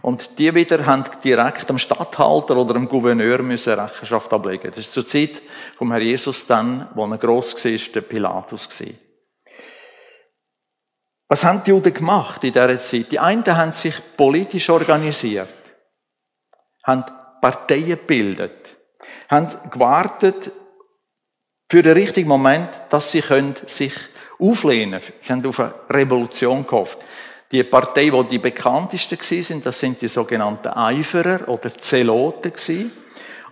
Und 0.00 0.38
die 0.38 0.54
wieder 0.54 0.86
haben 0.86 1.04
direkt 1.22 1.68
am 1.68 1.78
Statthalter 1.78 2.56
oder 2.56 2.76
am 2.76 2.88
Gouverneur 2.88 3.42
müssen 3.42 3.78
Rechenschaft 3.78 4.32
ablegen. 4.32 4.70
Das 4.70 4.78
ist 4.78 4.94
zur 4.94 5.06
Zeit 5.06 5.42
vom 5.76 5.92
Herr 5.92 6.00
Jesus 6.00 6.46
dann, 6.46 6.88
wo 6.94 7.04
er 7.04 7.18
gross 7.18 7.54
war, 7.62 7.92
der 7.94 8.00
Pilatus 8.00 8.80
war. 8.80 8.94
Was 11.28 11.44
haben 11.44 11.62
die 11.62 11.70
Juden 11.70 11.92
gemacht 11.92 12.42
in 12.42 12.54
dieser 12.54 12.80
Zeit? 12.80 13.12
Die 13.12 13.18
einen 13.18 13.44
haben 13.46 13.72
sich 13.72 13.94
politisch 14.16 14.70
organisiert, 14.70 15.48
haben 16.82 17.04
Parteien 17.40 17.86
gebildet, 17.86 18.76
haben 19.28 19.48
gewartet 19.70 20.50
für 21.70 21.82
den 21.82 21.92
richtigen 21.92 22.28
Moment, 22.28 22.68
dass 22.90 23.12
sie 23.12 23.22
sich 23.66 23.94
auflehnen 24.38 25.00
können. 25.00 25.12
Sie 25.22 25.32
haben 25.32 25.46
auf 25.46 25.60
eine 25.60 25.74
Revolution 25.90 26.66
gehofft. 26.66 26.98
Die 27.52 27.64
Partei, 27.64 28.10
die 28.10 28.24
die 28.28 28.38
bekanntesten 28.38 29.18
sind, 29.20 29.66
das 29.66 29.78
sind 29.80 30.00
die 30.00 30.08
sogenannten 30.08 30.68
Eiferer 30.68 31.48
oder 31.48 31.72
Zeloten. 31.76 32.92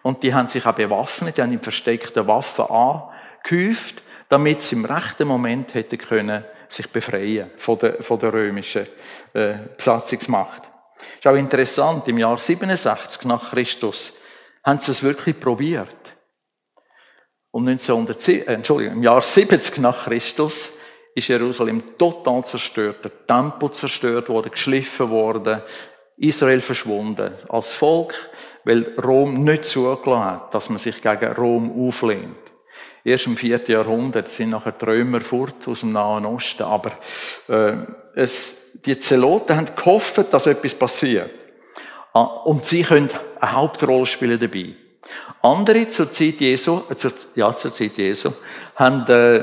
Und 0.02 0.22
die 0.22 0.32
haben 0.32 0.48
sich 0.48 0.64
auch 0.64 0.74
bewaffnet, 0.74 1.36
die 1.36 1.42
haben 1.42 1.52
in 1.52 1.60
versteckten 1.60 2.26
Waffen 2.26 2.66
angehäuft, 2.66 4.02
damit 4.28 4.62
sie 4.62 4.76
im 4.76 4.84
rechten 4.84 5.26
Moment 5.26 5.74
hätten 5.74 5.98
können 5.98 6.44
sich 6.68 6.88
befreien 6.88 7.50
von 7.58 7.78
der, 7.78 8.02
von 8.04 8.18
der 8.18 8.32
römischen 8.32 8.86
äh, 9.32 9.54
Besatzungsmacht. 9.76 10.67
Ist 11.18 11.26
auch 11.26 11.34
interessant, 11.34 12.08
im 12.08 12.18
Jahr 12.18 12.38
67 12.38 13.24
nach 13.24 13.50
Christus 13.50 14.14
haben 14.64 14.80
sie 14.80 14.90
es 14.90 15.02
wirklich 15.02 15.38
probiert. 15.38 15.88
Um 17.50 17.66
1910, 17.66 18.46
äh, 18.46 18.52
Entschuldigung, 18.54 18.96
im 18.96 19.02
Jahr 19.02 19.22
70 19.22 19.78
nach 19.78 20.04
Christus 20.04 20.72
ist 21.14 21.28
Jerusalem 21.28 21.96
total 21.98 22.44
zerstört, 22.44 23.04
der 23.04 23.26
Tempel 23.26 23.72
zerstört 23.72 24.28
worden, 24.28 24.50
geschliffen 24.50 25.10
worden, 25.10 25.62
Israel 26.18 26.60
verschwunden 26.60 27.32
als 27.48 27.72
Volk, 27.72 28.14
weil 28.64 28.94
Rom 28.98 29.44
nicht 29.44 29.64
zugelassen 29.64 30.24
hat, 30.24 30.54
dass 30.54 30.68
man 30.68 30.78
sich 30.78 31.00
gegen 31.00 31.32
Rom 31.32 31.86
auflehnt. 31.86 32.36
Erst 33.04 33.26
im 33.26 33.36
vierten 33.36 33.72
Jahrhundert 33.72 34.28
sind 34.30 34.50
nachher 34.50 34.72
die 34.72 34.84
Römer 34.84 35.20
fort 35.20 35.66
aus 35.66 35.80
dem 35.80 35.92
Nahen 35.92 36.26
Osten, 36.26 36.64
aber 36.64 36.92
äh, 37.48 37.76
es, 38.18 38.56
die 38.84 38.98
Zeloten 38.98 39.56
haben 39.56 39.68
gehofft, 39.76 40.32
dass 40.32 40.46
etwas 40.46 40.74
passiert. 40.74 41.30
Ah, 42.12 42.22
und 42.22 42.66
sie 42.66 42.82
können 42.82 43.10
eine 43.40 43.52
Hauptrolle 43.52 44.06
spielen 44.06 44.40
dabei. 44.40 44.74
Andere 45.42 45.88
zur 45.88 46.10
Zeit 46.10 46.40
Jesu, 46.40 46.82
äh, 46.90 46.96
zur, 46.96 47.12
ja, 47.36 47.54
zur 47.54 47.72
Zeit 47.72 47.96
Jesu, 47.96 48.32
haben 48.74 49.06
äh, 49.08 49.42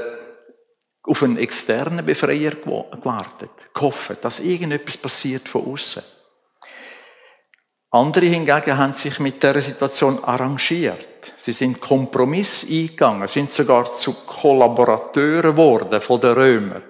auf 1.04 1.24
einen 1.24 1.38
externen 1.38 2.06
Befreier 2.06 2.52
gewartet, 2.52 3.52
gehofft, 3.74 4.24
dass 4.24 4.42
irgendetwas 4.42 4.98
passiert 4.98 5.48
von 5.48 5.74
außen. 5.74 6.04
Andere 7.92 8.26
hingegen 8.26 8.78
haben 8.78 8.94
sich 8.94 9.20
mit 9.20 9.42
der 9.42 9.62
Situation 9.62 10.22
arrangiert. 10.22 11.08
Sie 11.38 11.54
sind 11.54 11.80
Kompromiss 11.80 12.66
eingegangen, 12.70 13.28
sind 13.30 13.52
sogar 13.52 13.96
zu 13.96 14.14
Kollaborateuren 14.26 15.52
geworden 15.52 16.02
von 16.02 16.20
den 16.20 16.34
Römern. 16.34 16.84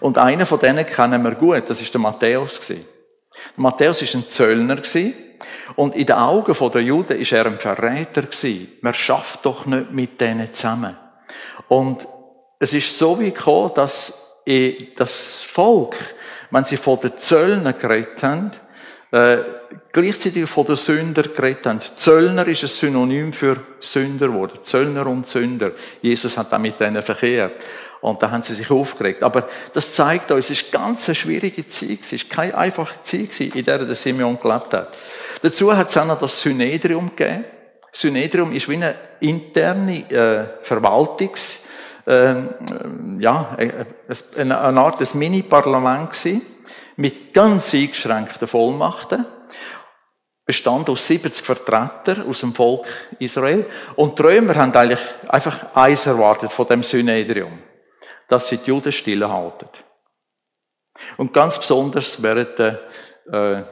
Und 0.00 0.18
einer 0.18 0.46
von 0.46 0.58
denen 0.58 0.86
kennen 0.86 1.22
wir 1.22 1.34
gut, 1.34 1.68
das 1.68 1.80
ist 1.80 1.92
der 1.92 2.00
Matthäus. 2.00 2.60
Matthäus 3.56 4.02
ist 4.02 4.14
ein 4.14 4.26
Zöllner 4.26 4.82
und 5.76 5.94
in 5.94 6.06
den 6.06 6.16
Augen 6.16 6.70
der 6.70 6.82
Juden 6.82 7.18
ist 7.18 7.32
er 7.32 7.46
ein 7.46 7.58
Verräter 7.58 8.24
Man 8.80 8.94
schafft 8.94 9.44
doch 9.44 9.66
nicht 9.66 9.90
mit 9.90 10.20
denen 10.20 10.52
zusammen. 10.52 10.96
Und 11.68 12.06
es 12.58 12.72
ist 12.74 12.96
so 12.96 13.18
wie 13.18 13.32
gekommen, 13.32 13.72
dass 13.74 14.40
das 14.96 15.42
Volk, 15.42 15.96
wenn 16.50 16.64
sie 16.64 16.76
von 16.76 17.00
den 17.00 17.16
Zöllnern 17.16 17.74
geredet 17.78 18.22
haben, 18.22 18.50
äh, 19.12 19.38
gleichzeitig 19.92 20.48
von 20.48 20.64
den 20.64 20.76
Sündern 20.76 21.28
geredet 21.34 21.66
haben. 21.66 21.80
Zöllner 21.94 22.46
ist 22.46 22.62
ein 22.62 22.68
Synonym 22.68 23.32
für 23.32 23.56
Sünder 23.80 24.28
geworden. 24.28 24.58
Zöllner 24.62 25.06
und 25.06 25.26
Sünder. 25.26 25.72
Jesus 26.00 26.36
hat 26.36 26.52
damit 26.52 26.80
denen 26.80 27.02
verkehrt. 27.02 27.52
Und 28.02 28.22
da 28.22 28.30
haben 28.30 28.42
sie 28.42 28.52
sich 28.52 28.70
aufgeregt. 28.70 29.22
Aber 29.22 29.48
das 29.72 29.94
zeigt 29.94 30.30
uns, 30.30 30.46
es 30.46 30.62
ist 30.62 30.72
ganz 30.72 31.08
eine 31.08 31.14
schwierige 31.14 31.66
Zeit. 31.68 32.00
Es 32.02 32.12
ist 32.12 32.28
keine 32.28 32.56
einfache 32.58 33.02
Zeit, 33.02 33.40
in 33.40 33.64
der 33.64 33.78
der 33.78 33.94
Simeon 33.94 34.38
gelebt 34.40 34.74
hat. 34.74 34.94
Dazu 35.40 35.74
hat 35.74 35.88
es 35.88 35.96
auch 35.96 36.04
noch 36.04 36.18
das 36.18 36.40
Synedrium 36.40 37.10
gegeben. 37.16 37.44
Synedrium 37.92 38.52
ist 38.52 38.68
wie 38.68 38.74
eine 38.74 38.94
interne 39.20 40.10
äh, 40.10 40.66
Verwaltungs- 40.66 41.62
ähm, 42.06 43.20
ja, 43.20 43.56
äh, 43.58 43.84
eine 44.36 44.58
Art 44.58 45.00
des 45.00 45.14
Mini-Parlament 45.14 46.10
mit 46.96 47.32
ganz 47.32 47.72
eingeschränkten 47.72 48.48
Vollmachten. 48.48 49.24
Bestand 50.44 50.90
aus 50.90 51.06
70 51.06 51.46
Vertretern 51.46 52.28
aus 52.28 52.40
dem 52.40 52.52
Volk 52.52 52.86
Israel. 53.20 53.66
Und 53.94 54.18
die 54.18 54.22
Römer 54.22 54.56
haben 54.56 54.74
eigentlich 54.74 54.98
einfach 55.28 55.74
eins 55.74 56.06
erwartet 56.06 56.50
von 56.50 56.66
dem 56.66 56.82
Synedrium. 56.82 57.60
Dass 58.28 58.48
sie 58.48 58.58
die 58.58 58.68
Juden 58.68 58.92
stillhalten. 58.92 59.68
Und 61.16 61.32
ganz 61.32 61.58
besonders 61.58 62.22
während 62.22 62.58
der 62.58 62.80
äh, 63.30 63.62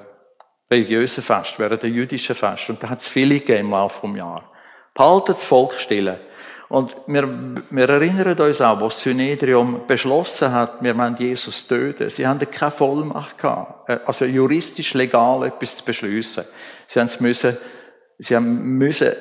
religiösen 0.70 1.22
Fest, 1.22 1.58
während 1.58 1.82
der 1.82 1.90
jüdischen 1.90 2.34
Fest. 2.34 2.70
Und 2.70 2.82
da 2.82 2.88
hat 2.88 3.00
es 3.00 3.08
viele 3.08 3.40
gegeben 3.40 3.66
im 3.66 3.70
Laufe 3.70 4.06
des 4.06 4.16
Jahres. 4.16 4.44
Behaltet 4.94 5.36
das 5.36 5.44
Volk 5.44 5.74
still. 5.74 6.18
Und 6.70 6.96
wir, 7.08 7.28
wir 7.70 7.88
erinnern 7.88 8.38
uns 8.38 8.60
auch, 8.60 8.80
was 8.80 9.00
Synedrium 9.00 9.88
beschlossen 9.88 10.52
hat, 10.52 10.80
wir 10.80 10.96
wollen 10.96 11.16
Jesus 11.18 11.66
töten. 11.66 12.08
Sie 12.08 12.24
haben 12.24 12.38
keine 12.48 12.70
Vollmacht 12.70 13.38
gehabt, 13.38 13.88
äh, 13.88 13.98
also 14.06 14.24
juristisch 14.24 14.94
legal 14.94 15.44
etwas 15.44 15.76
zu 15.76 15.84
beschließen. 15.84 16.44
Sie 16.86 17.00
haben 17.00 17.08
es 17.08 17.18
müssen, 17.18 17.56
sie 18.18 18.36
haben 18.36 18.78
müssen, 18.78 19.12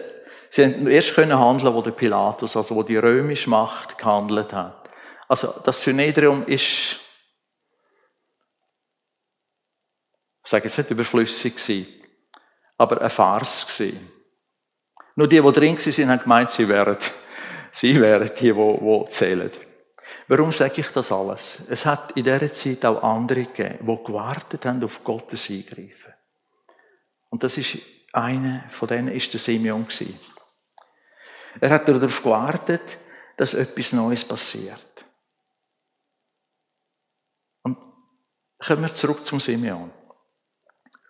sie 0.52 0.64
haben 0.64 0.88
erst 0.88 1.16
können 1.16 1.40
handeln, 1.40 1.74
wo 1.74 1.82
der 1.82 1.90
Pilatus, 1.90 2.56
also 2.56 2.76
wo 2.76 2.84
die 2.84 2.98
römische 2.98 3.50
Macht 3.50 3.98
gehandelt 3.98 4.54
hat. 4.54 4.79
Also 5.30 5.62
das 5.64 5.82
Synedrium 5.82 6.46
ist, 6.46 7.00
ich 10.44 10.50
sage 10.50 10.66
es 10.66 10.78
nicht 10.78 10.90
überflüssig 10.90 11.56
gewesen, 11.56 11.88
aber 12.78 13.00
eine 13.00 13.10
Farce 13.10 13.66
gewesen. 13.68 14.12
Nur 15.16 15.28
die, 15.28 15.42
die 15.42 15.52
drin 15.52 15.78
waren, 15.78 16.10
haben 16.10 16.24
gemeint, 16.24 16.50
sie 16.50 16.68
wären 16.68 16.98
Sie 17.72 18.02
wären 18.02 18.30
die, 18.40 18.52
die, 18.52 18.54
die 18.54 19.10
zählen. 19.10 19.52
Warum 20.28 20.52
sage 20.52 20.82
ich 20.82 20.88
das 20.90 21.12
alles? 21.12 21.60
Es 21.70 21.86
hat 21.86 22.12
in 22.14 22.24
dieser 22.24 22.54
Zeit 22.54 22.84
auch 22.84 23.04
andere 23.04 23.46
gegeben, 23.46 23.86
die 23.86 24.04
gewartet 24.04 24.66
haben 24.66 24.84
auf 24.84 25.04
Gottes 25.04 25.50
Eingreifen. 25.50 26.14
Und 27.30 27.44
das 27.44 27.58
ist 27.58 27.78
einer 28.12 28.68
von 28.72 28.88
denen 28.88 29.10
ist 29.10 29.32
der 29.32 29.40
Simeon 29.40 29.88
Er 31.62 31.70
hat 31.70 31.88
darauf 31.88 32.24
gewartet, 32.24 32.98
dass 33.38 33.54
etwas 33.54 33.94
Neues 33.94 34.26
passiert. 34.26 35.06
Und 37.62 37.78
kommen 38.60 38.84
wir 38.84 38.94
zurück 38.94 39.26
zum 39.26 39.40
Simeon. 39.40 39.92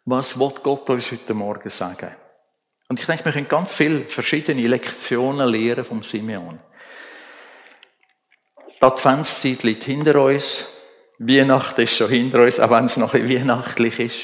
Was 0.06 0.40
wird 0.40 0.64
Gott 0.64 0.90
uns 0.90 1.12
heute 1.12 1.34
Morgen 1.34 1.70
sagen? 1.70 2.16
Und 2.88 3.00
ich 3.00 3.06
denke, 3.06 3.26
wir 3.26 3.32
können 3.32 3.48
ganz 3.48 3.74
viele 3.74 4.06
verschiedene 4.06 4.68
Lektionen 4.68 5.48
lernen 5.48 5.86
vom 5.86 6.02
Simeon. 6.04 6.60
Die 8.76 8.82
Adventszeit 8.82 9.64
liegt 9.64 9.84
hinter 9.84 10.24
uns. 10.24 10.74
Weihnachten 11.20 11.82
ist 11.82 11.98
schon 11.98 12.10
hinter 12.10 12.44
uns, 12.44 12.60
auch 12.60 12.70
wenn 12.70 12.86
es 12.86 12.98
noch 12.98 13.14
weihnachtlich 13.14 14.00
ist. 14.00 14.20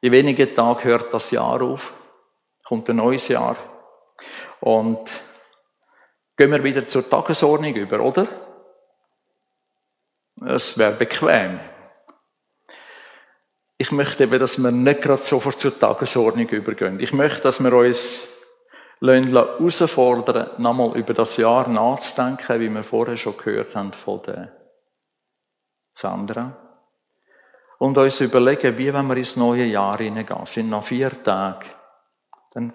In 0.00 0.12
wenigen 0.12 0.54
Tagen 0.54 0.84
hört 0.84 1.12
das 1.12 1.30
Jahr 1.30 1.60
auf, 1.60 1.92
kommt 2.64 2.88
ein 2.88 2.96
neues 2.96 3.28
Jahr. 3.28 3.56
Und 4.60 5.10
gehen 6.36 6.50
wir 6.50 6.64
wieder 6.64 6.86
zur 6.86 7.08
Tagesordnung 7.08 7.74
über, 7.74 8.00
oder? 8.00 8.26
Es 10.46 10.78
wäre 10.78 10.92
bequem. 10.92 11.60
Ich 13.80 13.92
möchte 13.92 14.24
eben, 14.24 14.40
dass 14.40 14.58
wir 14.58 14.72
nicht 14.72 15.02
gerade 15.02 15.22
sofort 15.22 15.60
zur 15.60 15.78
Tagesordnung 15.78 16.48
übergehen. 16.48 16.98
Ich 16.98 17.12
möchte, 17.12 17.42
dass 17.42 17.62
wir 17.62 17.72
uns 17.72 18.28
herausfordern, 19.00 20.60
nochmal 20.60 20.96
über 20.98 21.14
das 21.14 21.36
Jahr 21.36 21.68
nachzudenken, 21.68 22.60
wie 22.60 22.68
wir 22.68 22.82
vorher 22.82 23.16
schon 23.16 23.36
gehört 23.36 23.76
haben 23.76 23.92
von 23.92 24.20
der 24.22 24.52
Sandra. 25.94 26.56
Und 27.78 27.96
uns 27.96 28.20
überlegen, 28.20 28.76
wie 28.76 28.92
wenn 28.92 29.06
wir 29.06 29.16
ins 29.16 29.36
neue 29.36 29.64
Jahr 29.64 29.98
hineingehen. 29.98 30.42
Es 30.42 30.54
sind 30.54 30.70
noch 30.70 30.82
vier 30.82 31.22
Tage. 31.22 31.66
Dann 32.52 32.72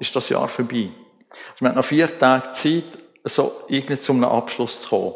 ist 0.00 0.14
das 0.14 0.28
Jahr 0.28 0.48
vorbei. 0.48 0.90
Also 1.30 1.60
wir 1.60 1.68
haben 1.70 1.76
noch 1.76 1.84
vier 1.84 2.18
Tage 2.18 2.52
Zeit, 2.52 2.84
so 3.24 3.62
irgendwie 3.68 3.98
zu 3.98 4.12
einem 4.12 4.24
Abschluss 4.24 4.82
zu 4.82 4.88
kommen. 4.90 5.14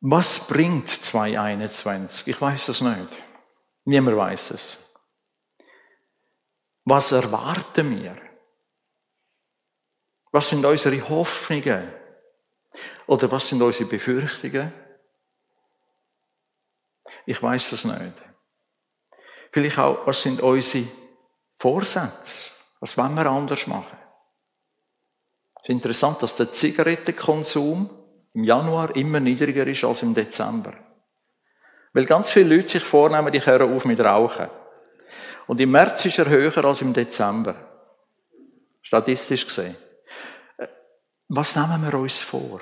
Was 0.00 0.46
bringt 0.46 0.88
2021? 0.88 2.28
Ich 2.28 2.40
weiß 2.40 2.68
es 2.68 2.80
nicht. 2.80 3.18
Niemand 3.84 4.16
weiß 4.16 4.52
es. 4.52 4.78
Was 6.84 7.12
erwarten 7.12 8.00
wir? 8.00 8.16
Was 10.32 10.48
sind 10.48 10.64
unsere 10.64 11.06
Hoffnungen? 11.08 11.92
Oder 13.06 13.30
was 13.30 13.48
sind 13.48 13.60
unsere 13.60 13.90
Befürchtungen? 13.90 14.72
Ich 17.26 17.42
weiß 17.42 17.72
es 17.72 17.84
nicht. 17.84 18.14
Vielleicht 19.52 19.78
auch, 19.78 20.06
was 20.06 20.22
sind 20.22 20.40
unsere 20.40 20.86
Vorsätze? 21.58 22.52
Was 22.78 22.96
wollen 22.96 23.14
wir 23.14 23.26
anders 23.26 23.66
machen? 23.66 23.98
Es 25.56 25.64
ist 25.64 25.68
interessant, 25.68 26.22
dass 26.22 26.36
der 26.36 26.52
Zigarettenkonsum 26.52 27.99
im 28.32 28.44
Januar 28.44 28.94
immer 28.96 29.20
niedriger 29.20 29.66
ist 29.66 29.84
als 29.84 30.02
im 30.02 30.14
Dezember. 30.14 30.74
Weil 31.92 32.06
ganz 32.06 32.32
viele 32.32 32.54
Leute 32.54 32.68
sich 32.68 32.84
vornehmen, 32.84 33.32
die 33.32 33.44
hören 33.44 33.74
auf 33.74 33.84
mit 33.84 34.00
Rauchen. 34.00 34.48
Und 35.46 35.60
im 35.60 35.72
März 35.72 36.04
ist 36.04 36.18
er 36.18 36.28
höher 36.28 36.64
als 36.64 36.82
im 36.82 36.92
Dezember. 36.92 37.56
Statistisch 38.82 39.46
gesehen. 39.46 39.76
Äh, 40.56 40.68
was 41.28 41.56
nehmen 41.56 41.82
wir 41.82 41.98
uns 41.98 42.20
vor? 42.20 42.60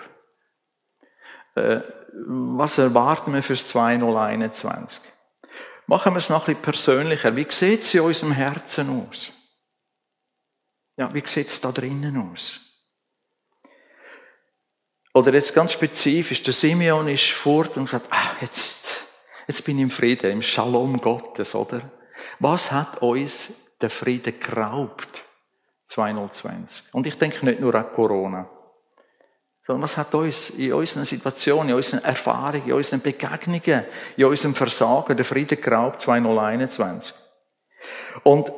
Äh, 1.55 1.81
was 2.27 2.79
erwarten 2.79 3.35
wir 3.35 3.43
fürs 3.43 3.69
2021? 3.69 5.03
Machen 5.87 6.13
wir 6.15 6.19
es 6.19 6.31
noch 6.31 6.49
ein 6.49 6.55
bisschen 6.55 6.63
persönlicher. 6.63 7.37
Wie 7.37 7.47
sieht 7.49 7.83
es 7.83 7.95
in 7.95 8.01
unserem 8.01 8.33
Herzen 8.33 8.89
aus? 8.91 9.33
Ja, 10.97 11.13
wie 11.15 11.23
sieht 11.27 11.49
es 11.49 11.61
da 11.61 11.73
drinnen 11.73 12.31
aus? 12.31 12.68
Oder 15.19 15.35
jetzt 15.35 15.53
ganz 15.53 15.73
spezifisch, 15.73 16.45
der 16.45 16.53
Simeon 16.53 17.09
ist 17.09 17.31
fort 17.31 17.77
und 17.77 17.89
sagt, 17.89 18.07
ah, 18.11 18.37
jetzt, 18.41 19.05
jetzt 19.49 19.65
bin 19.65 19.77
ich 19.79 19.83
im 19.83 19.91
Frieden, 19.91 20.31
im 20.31 20.43
Shalom 20.43 21.01
Gottes, 21.01 21.57
oder? 21.57 21.81
Was 22.39 22.71
hat 22.71 23.03
uns 23.03 23.53
der 23.81 23.91
Frieden 23.91 24.39
geraubt? 24.39 25.25
2020. 25.89 26.85
Und 26.93 27.07
ich 27.07 27.19
denke 27.19 27.45
nicht 27.45 27.59
nur 27.59 27.75
an 27.75 27.93
Corona. 27.93 28.49
Sondern 29.67 29.83
was 29.83 29.97
hat 29.97 30.15
uns 30.15 30.51
in 30.51 30.73
unseren 30.73 31.05
Situationen, 31.05 31.71
in 31.71 31.75
unseren 31.75 32.05
Erfahrungen, 32.05 32.69
in 32.69 32.73
unseren 32.75 33.01
Begegnungen, 33.01 33.85
in 34.17 34.25
unserem 34.25 34.55
Versagen 34.55 35.17
der 35.17 35.25
Frieden 35.25 35.61
geraubt 35.61 36.03
2021? 36.03 37.13
Und 38.23 38.53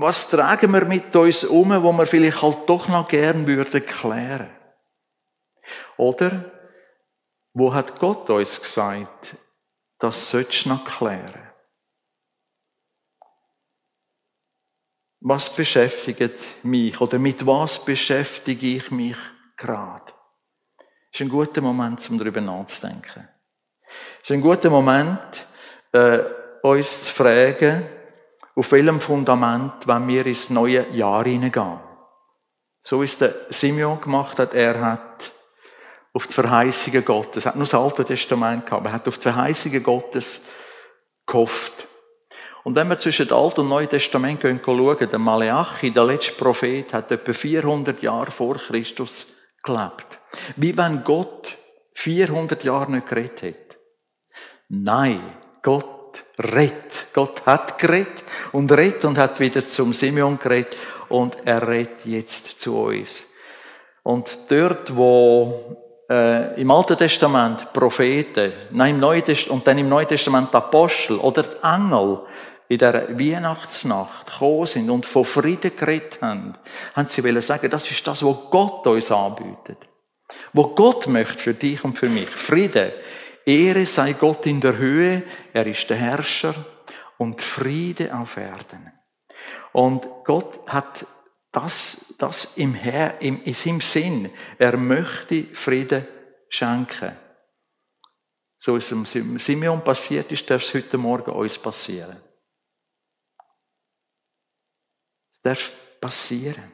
was 0.00 0.30
tragen 0.30 0.72
wir 0.72 0.86
mit 0.86 1.14
uns 1.14 1.44
um, 1.44 1.70
wo 1.82 1.92
wir 1.92 2.06
vielleicht 2.06 2.40
halt 2.40 2.58
doch 2.66 2.88
noch 2.88 3.08
gern 3.08 3.46
würden 3.46 3.84
klären? 3.84 4.57
Oder 5.96 6.44
wo 7.52 7.72
hat 7.72 7.98
Gott 7.98 8.30
uns 8.30 8.60
gesagt, 8.60 9.34
das 9.98 10.30
sollst 10.30 10.64
du 10.64 10.70
noch 10.70 10.84
klären? 10.84 11.48
Was 15.20 15.54
beschäftigt 15.54 16.64
mich 16.64 17.00
oder 17.00 17.18
mit 17.18 17.44
was 17.44 17.84
beschäftige 17.84 18.76
ich 18.76 18.90
mich 18.90 19.16
gerade? 19.56 20.12
Ist 21.12 21.20
ein 21.20 21.28
guter 21.28 21.60
Moment, 21.60 22.08
um 22.10 22.18
darüber 22.18 22.40
nachzudenken. 22.40 23.28
Ist 24.22 24.30
ein 24.30 24.40
guter 24.40 24.70
Moment, 24.70 25.46
äh, 25.92 26.20
uns 26.62 27.04
zu 27.04 27.12
fragen, 27.12 27.88
auf 28.54 28.72
welchem 28.72 29.00
Fundament 29.00 29.86
wenn 29.86 30.06
wir 30.06 30.26
ins 30.26 30.50
neue 30.50 30.88
Jahr 30.90 31.24
hineingehen. 31.24 31.80
So 32.82 33.00
wie 33.00 33.06
es 33.06 33.18
der 33.18 33.34
Simeon 33.50 34.00
gemacht 34.00 34.38
hat. 34.38 34.54
Er 34.54 34.80
hat 34.80 35.32
auf 36.18 36.26
die 36.26 36.34
Verheißungen 36.34 37.04
Gottes. 37.04 37.44
Er 37.44 37.50
hat 37.50 37.54
nur 37.54 37.64
das 37.64 37.74
Alte 37.74 38.04
Testament 38.04 38.66
gehabt, 38.66 38.84
er 38.84 38.92
hat 38.92 39.06
auf 39.06 39.18
die 39.18 39.22
Verheißungen 39.22 39.84
Gottes 39.84 40.44
gehofft. 41.24 41.86
Und 42.64 42.74
wenn 42.74 42.88
wir 42.88 42.98
zwischen 42.98 43.28
dem 43.28 43.36
Alten 43.36 43.60
und 43.60 43.68
Neuen 43.68 43.88
Testament 43.88 44.40
gehen, 44.40 44.60
schauen, 44.64 44.98
der 44.98 45.18
Maleachi, 45.20 45.92
der 45.92 46.04
letzte 46.04 46.32
Prophet, 46.32 46.92
hat 46.92 47.12
etwa 47.12 47.32
400 47.32 48.02
Jahre 48.02 48.32
vor 48.32 48.56
Christus 48.56 49.28
gelebt. 49.62 50.18
Wie 50.56 50.76
wenn 50.76 51.04
Gott 51.04 51.56
400 51.94 52.64
Jahre 52.64 52.90
nicht 52.90 53.08
geredet 53.08 53.42
hätte. 53.42 53.76
Nein, 54.70 55.20
Gott 55.62 56.24
redet. 56.36 57.06
Gott 57.12 57.46
hat 57.46 57.78
geredet 57.78 58.24
und 58.50 58.72
redet 58.72 59.04
und 59.04 59.18
hat 59.18 59.38
wieder 59.38 59.64
zum 59.64 59.92
Simeon 59.92 60.40
geredet 60.40 60.76
und 61.08 61.36
er 61.44 61.68
redet 61.68 62.04
jetzt 62.06 62.60
zu 62.60 62.76
uns. 62.76 63.22
Und 64.02 64.36
dort, 64.48 64.96
wo 64.96 65.87
äh, 66.08 66.60
im 66.60 66.70
Alten 66.70 66.96
Testament 66.96 67.72
Propheten, 67.72 68.52
nein, 68.70 68.94
im 68.94 69.00
Neuen 69.00 69.24
Testament, 69.24 69.60
und 69.60 69.66
dann 69.66 69.78
im 69.78 69.88
Neuen 69.88 70.08
Testament 70.08 70.54
Apostel 70.54 71.18
oder 71.18 71.42
die 71.42 71.62
Engel 71.62 72.20
in 72.68 72.78
der 72.78 73.18
Weihnachtsnacht 73.18 74.26
gekommen 74.26 74.66
sind 74.66 74.90
und 74.90 75.06
von 75.06 75.24
Frieden 75.24 75.74
geredet 75.74 76.18
haben, 76.20 76.54
haben 76.94 77.08
sie 77.08 77.24
wollen 77.24 77.42
sagen, 77.42 77.70
das 77.70 77.90
ist 77.90 78.06
das, 78.06 78.24
was 78.24 78.36
Gott 78.50 78.86
uns 78.86 79.10
anbietet. 79.10 79.78
Wo 80.52 80.68
Gott 80.68 81.06
möchte 81.06 81.42
für 81.42 81.54
dich 81.54 81.82
und 81.84 81.98
für 81.98 82.08
mich. 82.08 82.28
Friede. 82.28 82.92
Ehre 83.46 83.86
sei 83.86 84.12
Gott 84.12 84.44
in 84.44 84.60
der 84.60 84.76
Höhe, 84.76 85.22
er 85.54 85.66
ist 85.66 85.88
der 85.88 85.96
Herrscher 85.96 86.54
und 87.16 87.40
Friede 87.40 88.14
auf 88.14 88.36
Erden. 88.36 88.92
Und 89.72 90.06
Gott 90.24 90.60
hat 90.66 91.06
das, 91.60 92.14
das 92.18 92.56
im 92.56 92.74
Herr, 92.74 93.20
im, 93.20 93.42
in 93.42 93.54
seinem 93.54 93.80
Sinn. 93.80 94.30
Er 94.58 94.76
möchte 94.76 95.44
Frieden 95.54 96.06
schenken. 96.48 97.16
So 98.60 98.74
wie 98.74 98.78
es 98.78 98.88
dem 98.88 99.38
Simeon 99.38 99.82
passiert 99.82 100.30
ist, 100.32 100.48
darf 100.48 100.62
es 100.62 100.74
heute 100.74 100.98
Morgen 100.98 101.30
uns 101.30 101.58
passieren. 101.58 102.16
Es 105.32 105.40
darf 105.42 105.72
passieren. 106.00 106.72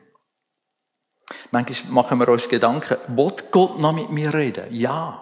Manchmal 1.51 1.93
machen 1.93 2.19
wir 2.19 2.29
uns 2.29 2.49
Gedanken, 2.49 2.97
wird 3.17 3.51
Gott 3.51 3.79
noch 3.79 3.93
mit 3.93 4.11
mir 4.11 4.33
reden? 4.35 4.67
Ja. 4.75 5.21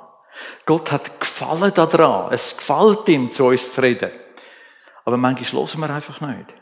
Gott 0.67 0.91
hat 0.91 1.21
Gefallen 1.21 1.73
daran. 1.75 2.33
Es 2.33 2.57
gefällt 2.57 3.09
ihm, 3.09 3.31
zu 3.31 3.47
uns 3.47 3.71
zu 3.71 3.81
reden. 3.83 4.11
Aber 5.05 5.17
manchmal 5.17 5.67
hören 5.67 5.81
wir 5.81 5.91
einfach 5.91 6.21
nicht. 6.21 6.62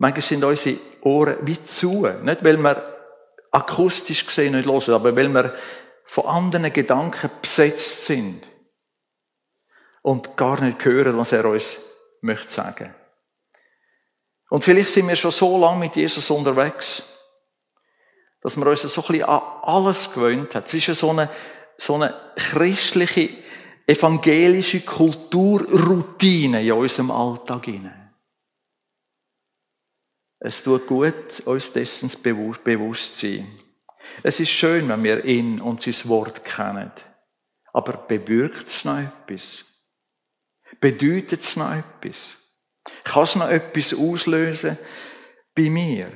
Manchmal 0.00 0.22
sind 0.22 0.44
unsere 0.44 0.78
Ohren 1.02 1.36
wie 1.42 1.62
zu. 1.62 2.08
Nicht, 2.22 2.42
weil 2.42 2.56
wir 2.56 2.98
akustisch 3.50 4.24
gesehen 4.24 4.54
nicht 4.54 4.66
hören, 4.66 4.94
aber 4.94 5.14
weil 5.14 5.28
wir 5.28 5.54
von 6.06 6.24
anderen 6.24 6.72
Gedanken 6.72 7.30
besetzt 7.42 8.06
sind 8.06 8.42
und 10.00 10.38
gar 10.38 10.58
nicht 10.62 10.82
hören, 10.86 11.18
was 11.18 11.32
er 11.32 11.44
uns 11.44 11.76
möchte 12.22 12.50
sagen. 12.50 12.94
Und 14.48 14.64
vielleicht 14.64 14.88
sind 14.88 15.06
wir 15.06 15.16
schon 15.16 15.32
so 15.32 15.58
lange 15.58 15.80
mit 15.80 15.96
Jesus 15.96 16.30
unterwegs, 16.30 17.02
dass 18.40 18.56
wir 18.56 18.66
uns 18.66 18.80
so 18.80 19.02
ein 19.02 19.06
bisschen 19.06 19.24
an 19.24 19.42
alles 19.62 20.14
gewöhnt 20.14 20.54
haben. 20.54 20.64
Es 20.64 20.72
ist 20.72 20.86
ja 20.86 20.94
so 20.94 21.10
eine, 21.10 21.28
so 21.76 21.96
eine 21.96 22.14
christliche, 22.36 23.34
evangelische 23.86 24.80
Kulturroutine 24.80 26.62
in 26.62 26.72
unserem 26.72 27.10
Alltag 27.10 27.66
hinein. 27.66 27.99
Es 30.40 30.62
tut 30.62 30.86
gut, 30.86 31.40
uns 31.44 31.72
dessen 31.72 32.10
bewusst 32.22 33.18
zu 33.18 33.26
sein. 33.26 33.46
Es 34.22 34.40
ist 34.40 34.50
schön, 34.50 34.88
wenn 34.88 35.04
wir 35.04 35.24
ihn 35.24 35.60
und 35.60 35.82
sein 35.82 36.08
Wort 36.08 36.44
kennen. 36.44 36.90
Aber 37.72 37.92
bewirkt 37.92 38.68
es 38.68 38.84
noch 38.84 38.98
etwas? 38.98 39.64
Bedeutet 40.80 41.42
es 41.42 41.56
noch 41.56 41.72
etwas? 41.72 42.36
Kann 43.04 43.22
es 43.22 43.36
noch 43.36 43.48
etwas 43.48 43.94
auslösen 43.94 44.78
bei 45.54 45.68
mir? 45.68 46.08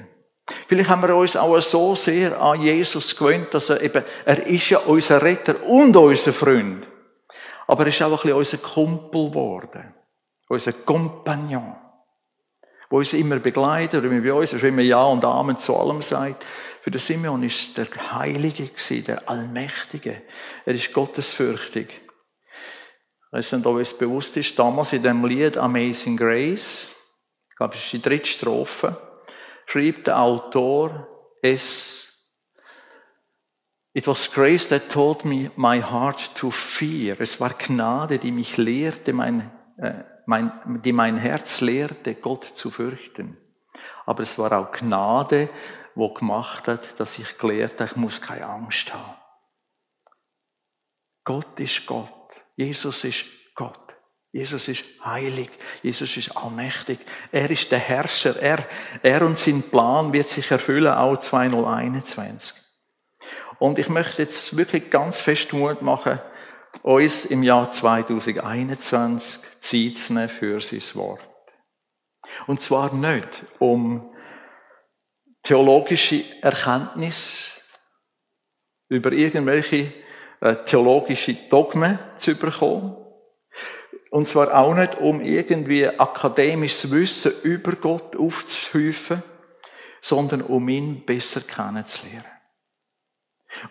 Vielleicht 0.69 0.89
haben 0.89 1.03
wir 1.03 1.15
uns 1.15 1.37
auch 1.37 1.61
so 1.61 1.95
sehr 1.95 2.41
an 2.41 2.61
Jesus 2.63 3.17
gewöhnt, 3.17 3.53
dass 3.53 3.71
er 3.71 3.83
eben, 3.83 4.05
er 4.25 4.47
ist 4.47 4.71
ja 4.71 4.79
unser 4.79 5.23
Retter 5.23 5.63
und 5.65 5.97
unser 5.97 6.33
Freund. 6.33 6.87
Aber 7.67 7.85
er 7.85 7.89
ist 7.89 8.03
auch 8.03 8.11
ein 8.11 8.17
bisschen 8.17 8.33
unser 8.33 8.59
Kumpel 8.59 9.31
geworden. 9.31 9.95
Unser 10.49 10.73
Kompagnon. 10.73 11.84
Der 12.95 12.99
uns 13.01 13.13
immer 13.13 13.41
begleitet, 13.41 14.05
oder 14.05 14.11
wie 14.13 14.21
bei 14.21 14.33
uns, 14.33 14.53
er 14.53 14.63
immer 14.63 14.81
Ja 14.81 15.05
und 15.07 15.25
Amen 15.25 15.59
zu 15.59 15.77
allem 15.77 16.01
sagt. 16.01 16.47
Für 16.81 16.93
den 16.93 17.01
Simeon 17.01 17.43
ist 17.43 17.77
der 17.77 17.89
Heilige 18.13 18.69
gewesen, 18.69 19.05
der 19.05 19.29
Allmächtige. 19.29 20.23
Er 20.65 20.75
ist 20.77 20.93
gottesfürchtig. 20.93 21.89
Ich 21.89 23.33
weiß 23.33 23.51
nicht, 23.55 23.67
ob 23.67 23.81
es 23.81 23.99
bewusst 23.99 24.37
ist, 24.37 24.57
damals 24.57 24.93
in 24.93 25.03
dem 25.03 25.25
Lied 25.27 25.57
Amazing 25.57 26.17
Grace, 26.17 26.87
ich 27.51 27.57
glaube, 27.57 27.75
es 27.75 27.83
ist 27.83 27.95
die 27.95 28.01
dritte 28.01 28.31
Strophe, 28.31 28.97
schrieb 29.67 30.05
der 30.05 30.21
Autor 30.21 31.09
es, 31.43 32.13
It 33.93 34.07
was 34.07 34.31
grace 34.31 34.69
that 34.69 34.89
taught 34.89 35.25
me 35.25 35.51
my 35.57 35.81
heart 35.81 36.33
to 36.37 36.53
fear. 36.53 37.17
Es 37.19 37.41
war 37.41 37.55
Gnade, 37.55 38.19
die 38.19 38.31
mich 38.31 38.57
lehrte, 38.57 39.13
mein, 39.13 39.51
äh, 39.79 40.14
mein, 40.27 40.81
die 40.83 40.93
mein 40.93 41.17
Herz 41.17 41.61
lehrte, 41.61 42.15
Gott 42.15 42.45
zu 42.45 42.71
fürchten. 42.71 43.37
Aber 44.07 44.23
es 44.23 44.39
war 44.39 44.53
auch 44.53 44.73
Gnade, 44.73 45.49
wo 45.95 46.13
gemacht 46.13 46.69
hat, 46.69 46.99
dass 46.99 47.19
ich 47.19 47.39
gelehrt 47.39 47.81
habe, 47.81 47.91
ich 47.91 47.97
muss 47.97 48.21
keine 48.21 48.47
Angst 48.47 48.93
haben. 48.93 49.17
Gott 51.25 51.59
ist 51.59 51.87
Gott. 51.87 52.11
Jesus 52.57 53.05
ist 53.05 53.25
Gott. 53.55 53.79
Jesus 54.33 54.69
ist 54.69 54.85
heilig. 55.05 55.51
Jesus 55.83 56.17
ist 56.17 56.37
allmächtig. 56.37 56.99
Er 57.31 57.51
ist 57.51 57.71
der 57.71 57.79
Herrscher. 57.79 58.37
Er, 58.41 58.67
er 59.03 59.23
und 59.23 59.39
sein 59.39 59.63
Plan 59.63 60.13
wird 60.13 60.29
sich 60.29 60.51
erfüllen, 60.51 60.93
auch 60.93 61.17
2021. 61.17 62.61
Und 63.59 63.79
ich 63.79 63.89
möchte 63.89 64.23
jetzt 64.23 64.57
wirklich 64.57 64.91
ganz 64.91 65.21
fest 65.21 65.53
Mut 65.53 65.83
machen, 65.83 66.19
uns 66.83 67.25
im 67.25 67.43
Jahr 67.43 67.71
2021 67.71 69.43
Zeit 69.61 69.99
zu 69.99 70.13
nehmen 70.13 70.29
für 70.29 70.61
sein 70.61 70.81
Wort. 70.95 71.21
Und 72.47 72.61
zwar 72.61 72.93
nicht, 72.95 73.45
um 73.59 74.15
theologische 75.43 76.25
Erkenntnis 76.43 77.61
über 78.89 79.13
irgendwelche 79.13 79.93
äh, 80.41 80.57
theologische 80.65 81.35
Dogmen 81.49 81.99
zu 82.17 82.35
bekommen. 82.35 82.97
Und 84.11 84.29
zwar 84.29 84.55
auch 84.55 84.75
nicht, 84.75 84.97
um 84.97 85.21
irgendwie 85.21 85.89
akademisches 85.89 86.91
Wissen 86.91 87.33
über 87.43 87.73
Gott 87.73 88.15
aufzuhäufen, 88.17 89.23
sondern 90.01 90.43
um 90.43 90.69
ihn 90.69 91.05
besser 91.05 91.41
kennenzulernen. 91.41 92.34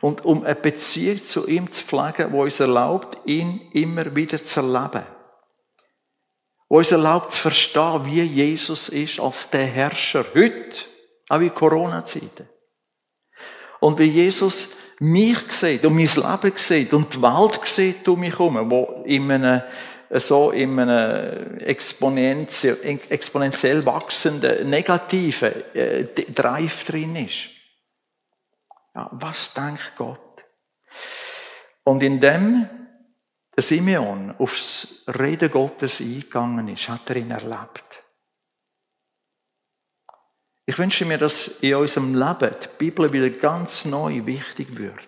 Und 0.02 0.24
um 0.26 0.43
eine 0.43 0.56
Beziehung 0.56 1.22
zu 1.22 1.48
ihm 1.48 1.72
zu 1.72 1.84
pflegen, 1.84 2.32
wo 2.32 2.43
uns 2.43 2.60
erlaubt, 2.60 3.17
ihn 3.26 3.69
immer 3.74 4.15
wieder 4.15 4.43
zu 4.43 4.62
erleben. 4.62 5.06
Wo 6.69 6.78
uns 6.78 6.91
erlaubt 6.91 7.34
zu 7.34 7.41
verstehen, 7.41 8.06
wie 8.06 8.22
Jesus 8.22 8.89
ist 8.89 9.19
als 9.19 9.50
der 9.50 9.65
Herrscher 9.65 10.26
heute 10.34 10.86
auch 11.30 11.39
in 11.39 11.54
Corona-Zeiten. 11.54 12.50
Und 13.80 14.00
wie 14.00 14.06
Jesus 14.06 14.69
mich 15.00 15.52
sieht 15.52 15.86
und 15.86 15.96
mein 15.96 16.06
Leben 16.08 16.58
sieht 16.58 16.93
und 16.93 17.13
die 17.13 17.22
Welt 17.22 17.60
sieht 17.65 18.08
um 18.08 18.19
mich 18.19 18.38
herum, 18.38 18.69
wo 18.69 19.04
in 19.06 19.30
einem, 19.30 19.62
so 20.12 20.52
in 20.52 20.80
einem 20.80 21.58
exponentiell, 21.58 23.00
exponentiell 23.10 23.86
wachsenden, 23.86 24.69
negativen 24.69 25.52
äh, 25.74 26.06
Drive 26.34 26.86
drin 26.86 27.15
ist. 27.15 27.53
Ja, 28.95 29.10
was 29.12 29.53
denkt 29.53 29.93
Gott? 29.97 30.43
Und 31.84 32.03
indem 32.03 32.69
der 33.56 33.63
Simeon 33.63 34.36
aufs 34.38 35.03
Reden 35.08 35.51
Gottes 35.51 35.99
eingegangen 35.99 36.67
ist, 36.69 36.89
hat 36.89 37.10
er 37.10 37.17
ihn 37.17 37.32
erlebt. 37.32 38.03
Ich 40.65 40.77
wünsche 40.77 41.06
mir, 41.06 41.17
dass 41.17 41.47
in 41.60 41.75
unserem 41.75 42.15
Leben 42.15 42.56
die 42.63 42.67
Bibel 42.77 43.12
wieder 43.12 43.29
ganz 43.29 43.86
neu 43.86 44.25
wichtig 44.25 44.77
wird. 44.77 45.08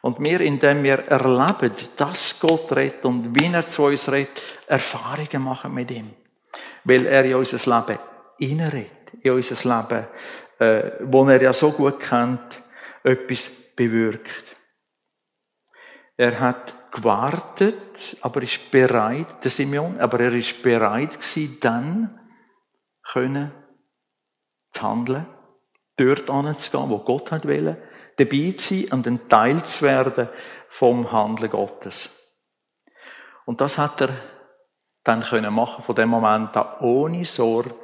Und 0.00 0.18
wir, 0.20 0.40
indem 0.40 0.82
wir 0.82 0.98
erleben, 1.08 1.72
dass 1.96 2.38
Gott 2.40 2.72
redet 2.72 3.04
und 3.04 3.34
wie 3.38 3.52
er 3.52 3.66
zu 3.66 3.84
uns 3.84 4.10
redet, 4.10 4.42
Erfahrungen 4.66 5.42
machen 5.42 5.72
mit 5.72 5.90
ihm. 5.90 6.14
Weil 6.84 7.06
er 7.06 7.24
in 7.24 7.34
unser 7.36 7.58
Leben 7.58 7.98
hineinredet, 8.38 9.14
in 9.22 9.32
unser 9.32 9.54
Leben, 9.54 10.06
äh, 10.58 10.92
wo 11.00 11.26
er 11.28 11.42
ja 11.42 11.52
so 11.52 11.72
gut 11.72 12.00
kennt, 12.00 12.62
etwas 13.02 13.50
bewirkt. 13.76 14.56
Er 16.16 16.40
hat 16.40 16.92
gewartet, 16.92 18.16
aber 18.22 18.42
ist 18.42 18.70
bereit, 18.70 19.44
der 19.44 19.50
Simeon, 19.50 20.00
aber 20.00 20.20
er 20.20 20.32
ist 20.32 20.62
bereit 20.62 21.12
gewesen, 21.12 21.58
dann 21.60 22.20
können 23.12 23.52
zu 24.72 24.82
handeln, 24.82 25.26
dort 25.96 26.28
anzugehen, 26.30 26.90
wo 26.90 26.98
Gott 26.98 27.32
hat 27.32 27.46
wollen, 27.46 27.76
dabei 28.16 28.54
zu 28.56 28.74
sein 28.74 28.92
und 28.92 29.06
ein 29.06 29.28
Teil 29.28 29.62
zu 29.64 29.82
werden 29.82 30.28
vom 30.68 31.12
Handeln 31.12 31.50
Gottes. 31.50 32.10
Und 33.44 33.60
das 33.60 33.78
hat 33.78 34.00
er 34.00 34.08
dann 35.04 35.22
können 35.22 35.54
machen 35.54 35.84
von 35.84 35.94
dem 35.94 36.08
Moment 36.08 36.56
an 36.56 36.80
ohne 36.80 37.24
Sorge, 37.24 37.74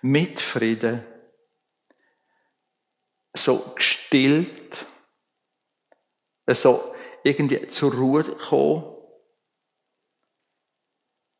mit 0.00 0.40
Frieden, 0.40 1.04
so 3.38 3.72
gestillt, 3.74 4.86
so 6.46 6.94
irgendwie 7.22 7.68
zur 7.68 7.94
Ruhe 7.94 8.24
kommen, 8.24 8.84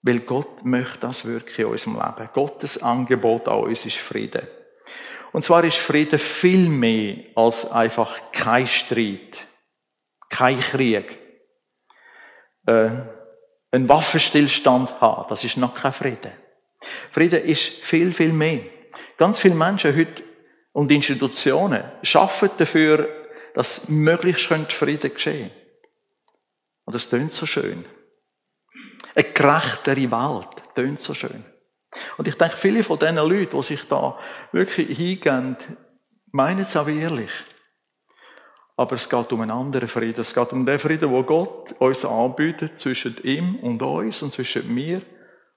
weil 0.03 0.21
Gott 0.21 0.65
möchte 0.65 1.01
das 1.01 1.25
wirklich 1.25 1.59
in 1.59 1.67
unserem 1.67 1.95
Leben. 1.95 2.31
Gottes 2.33 2.83
Angebot 2.83 3.49
an 3.49 3.65
uns 3.65 3.85
ist 3.85 3.97
Frieden. 3.97 4.47
Und 5.33 5.45
zwar 5.45 5.65
ist 5.65 5.77
Frieden 5.77 6.19
viel 6.19 6.69
mehr 6.69 7.25
als 7.35 7.71
einfach 7.71 8.33
kein 8.33 8.67
Streit, 8.67 9.47
kein 10.31 10.59
Krieg. 10.59 11.19
Äh, 12.67 12.91
ein 13.71 13.89
Waffenstillstand 13.89 15.01
haben, 15.01 15.29
das 15.29 15.45
ist 15.45 15.59
noch 15.59 15.75
kein 15.75 15.93
Frieden. 15.93 16.33
Frieden 17.11 17.45
ist 17.45 17.67
viel, 17.67 18.15
viel 18.15 18.33
mehr. 18.33 18.61
Ganz 19.19 19.41
viele 19.41 19.55
Menschen 19.55 19.95
heute 19.95 20.23
und 20.79 20.93
Institutionen 20.93 21.83
schaffen 22.05 22.51
dafür, 22.57 23.09
dass 23.53 23.89
möglichst 23.89 24.73
Frieden 24.73 25.13
geschehen 25.13 25.51
Und 26.85 26.95
das 26.95 27.09
tönt 27.09 27.33
so 27.33 27.47
schön. 27.47 27.85
Eine 29.17 29.25
gerechtere 29.25 30.09
Welt, 30.09 30.75
tönt 30.77 31.01
so 31.01 31.15
schön. 31.15 31.45
Und 32.17 32.29
ich 32.29 32.37
denke, 32.37 32.57
viele 32.57 32.85
von 32.85 32.97
diesen 32.97 33.17
Leuten, 33.17 33.57
die 33.57 33.63
sich 33.65 33.89
da 33.89 34.21
wirklich 34.53 34.97
hingehen, 34.97 35.57
meinen 36.31 36.61
es 36.61 36.77
auch 36.77 36.87
ehrlich. 36.87 37.33
Aber 38.77 38.95
es 38.95 39.09
geht 39.09 39.33
um 39.33 39.41
einen 39.41 39.51
anderen 39.51 39.89
Frieden. 39.89 40.21
Es 40.21 40.33
geht 40.33 40.53
um 40.53 40.65
den 40.65 40.79
Frieden, 40.79 41.11
wo 41.11 41.25
Gott 41.25 41.73
uns 41.81 42.05
anbietet 42.05 42.79
zwischen 42.79 43.17
ihm 43.25 43.57
und 43.57 43.83
uns 43.83 44.23
und 44.23 44.33
zwischen 44.33 44.73
mir 44.73 45.03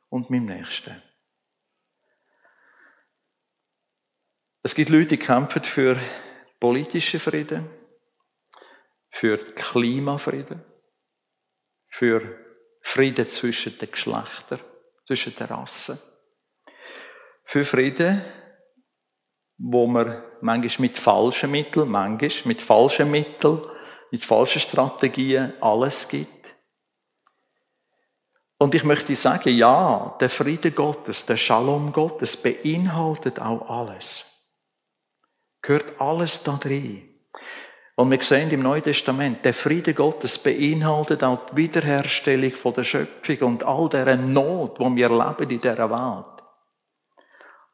und 0.10 0.31
meinem 0.31 0.45
Nächsten. 0.45 0.99
Es 4.63 4.76
gibt 4.76 4.89
Leute, 4.89 5.08
die 5.08 5.17
kämpfen 5.17 5.63
für 5.63 6.00
politischen 6.60 7.19
Frieden, 7.19 7.67
für 9.10 9.38
Klimafrieden, 9.56 10.63
für 11.89 12.38
Frieden 12.84 13.28
zwischen 13.28 13.78
den 13.80 13.89
Geschlechtern, 13.89 14.60
zwischen 15.08 15.36
den 15.36 15.47
Rassen. 15.47 16.00
Für 17.43 17.65
Frieden, 17.65 18.24
wo 19.58 19.88
man 19.88 20.24
manchmal 20.41 20.88
mit 20.88 20.97
falschen 20.97 21.50
Mitteln, 21.50 21.89
manchmal 21.89 22.30
mit 22.45 22.62
falschen 22.62 23.10
Mitteln, 23.10 23.62
mit 24.12 24.24
falschen 24.24 24.62
Strategien 24.62 25.54
alles 25.60 26.08
gibt. 26.08 26.47
Und 28.60 28.76
ich 28.76 28.84
möchte 28.84 29.15
sagen, 29.15 29.58
ja, 29.58 30.15
der 30.19 30.30
Friede 30.30 30.71
Gottes, 30.71 31.26
der 31.26 31.38
Shalom 31.38 31.91
Gottes 31.91 32.38
beinhaltet 32.38 33.39
auch 33.39 33.67
alles. 33.67 34.32
Gehört 35.62 36.00
alles 36.00 36.43
da 36.43 36.58
drin. 36.58 37.08
Und 37.95 38.10
wir 38.10 38.21
sehen 38.21 38.50
im 38.50 38.63
Neuen 38.63 38.84
Testament, 38.84 39.45
der 39.45 39.54
Friede 39.54 39.93
Gottes 39.93 40.39
beinhaltet 40.39 41.24
auch 41.24 41.45
die 41.52 41.58
Wiederherstellung 41.58 42.52
von 42.52 42.74
der 42.74 42.84
Schöpfung 42.84 43.38
und 43.41 43.63
all 43.63 43.89
dieser 43.89 44.15
Not, 44.15 44.80
die 44.80 44.95
wir 44.95 45.10
leben 45.10 45.52
in 45.52 45.62
dieser 45.62 45.89
Welt. 45.89 46.43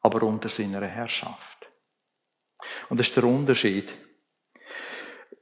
Aber 0.02 0.23
unter 0.23 0.50
seiner 0.50 0.86
Herrschaft. 0.86 1.69
Und 2.89 3.00
das 3.00 3.08
ist 3.08 3.15
der 3.15 3.23
Unterschied. 3.23 3.89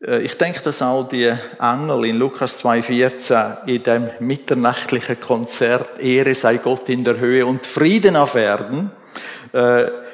Äh, 0.06 0.22
ich 0.22 0.38
denke, 0.38 0.62
dass 0.62 0.82
auch 0.82 1.08
die 1.08 1.36
Engel 1.60 2.06
in 2.06 2.18
Lukas 2.18 2.64
2,14 2.64 3.68
in 3.68 3.84
dem 3.84 4.12
mitternächtlichen 4.20 5.20
Konzert 5.20 6.00
Ehre 6.00 6.36
sei 6.36 6.58
Gott 6.58 6.90
in 6.90 7.04
der 7.04 7.18
Höhe 7.18 7.46
und 7.46 7.66
Frieden 7.66 8.16
auf 8.16 8.36
Erden, 8.36 8.92
äh, 9.54 10.05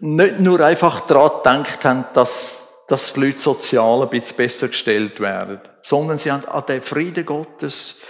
nicht 0.00 0.40
nur 0.40 0.60
einfach 0.60 1.00
daran 1.00 1.62
gedacht 1.62 1.84
haben, 1.84 2.04
dass 2.14 2.70
dass 2.90 3.12
die 3.12 3.20
Leute 3.20 3.38
sozial 3.38 4.02
ein 4.02 4.10
bisschen 4.10 4.36
besser 4.36 4.66
gestellt 4.66 5.20
werden, 5.20 5.60
sondern 5.82 6.18
sie 6.18 6.32
haben 6.32 6.44
an 6.46 6.66
den 6.66 6.82
Frieden 6.82 7.24
Gottes 7.24 8.00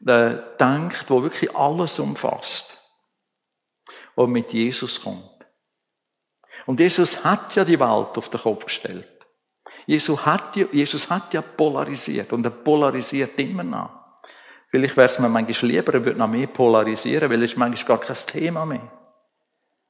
äh, 0.00 0.30
gedacht, 0.30 1.04
wo 1.06 1.22
wirklich 1.22 1.54
alles 1.54 2.00
umfasst, 2.00 2.76
was 4.16 4.28
mit 4.28 4.52
Jesus 4.52 5.00
kommt. 5.00 5.22
Und 6.66 6.80
Jesus 6.80 7.22
hat 7.22 7.54
ja 7.54 7.64
die 7.64 7.78
Welt 7.78 8.18
auf 8.18 8.28
den 8.28 8.40
Kopf 8.40 8.64
gestellt. 8.64 9.08
Jesus 9.86 10.26
hat 10.26 10.56
ja, 10.56 10.66
Jesus 10.72 11.08
hat 11.08 11.32
ja 11.32 11.40
polarisiert 11.40 12.32
und 12.32 12.44
er 12.44 12.50
polarisiert 12.50 13.38
immer 13.38 13.62
noch. 13.62 13.90
Vielleicht 14.70 14.96
wäre 14.96 15.06
es 15.06 15.18
mir 15.20 15.28
manchmal 15.28 15.70
lieber, 15.70 15.94
er 15.94 16.04
würde 16.04 16.18
noch 16.18 16.26
mehr 16.26 16.48
polarisieren, 16.48 17.30
weil 17.30 17.44
es 17.44 17.52
ist 17.52 17.56
manchmal 17.56 17.98
gar 17.98 18.04
kein 18.04 18.26
Thema 18.26 18.66
mehr. 18.66 18.97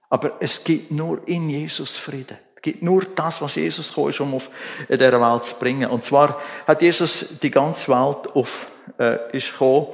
Aber 0.09 0.37
es 0.41 0.65
gibt 0.65 0.91
nur 0.91 1.27
in 1.27 1.49
Jesus 1.51 1.97
Frieden. 1.97 2.39
Es 2.57 2.63
gibt 2.63 2.83
nur 2.83 3.05
das, 3.05 3.41
was 3.41 3.55
Jesus 3.55 3.89
gekommen 3.89 4.11
ist, 4.11 4.21
um 4.21 4.35
auf 4.35 4.51
dieser 4.89 5.21
Welt 5.21 5.45
zu 5.45 5.55
bringen. 5.57 5.91
Und 5.91 6.03
zwar 6.03 6.41
hat 6.67 6.83
Jesus 6.83 7.39
die 7.39 7.51
ganze 7.51 7.89
Welt 7.89 8.35
auf, 8.35 8.71
äh, 8.99 9.37
ist 9.37 9.53
gekommen, 9.53 9.89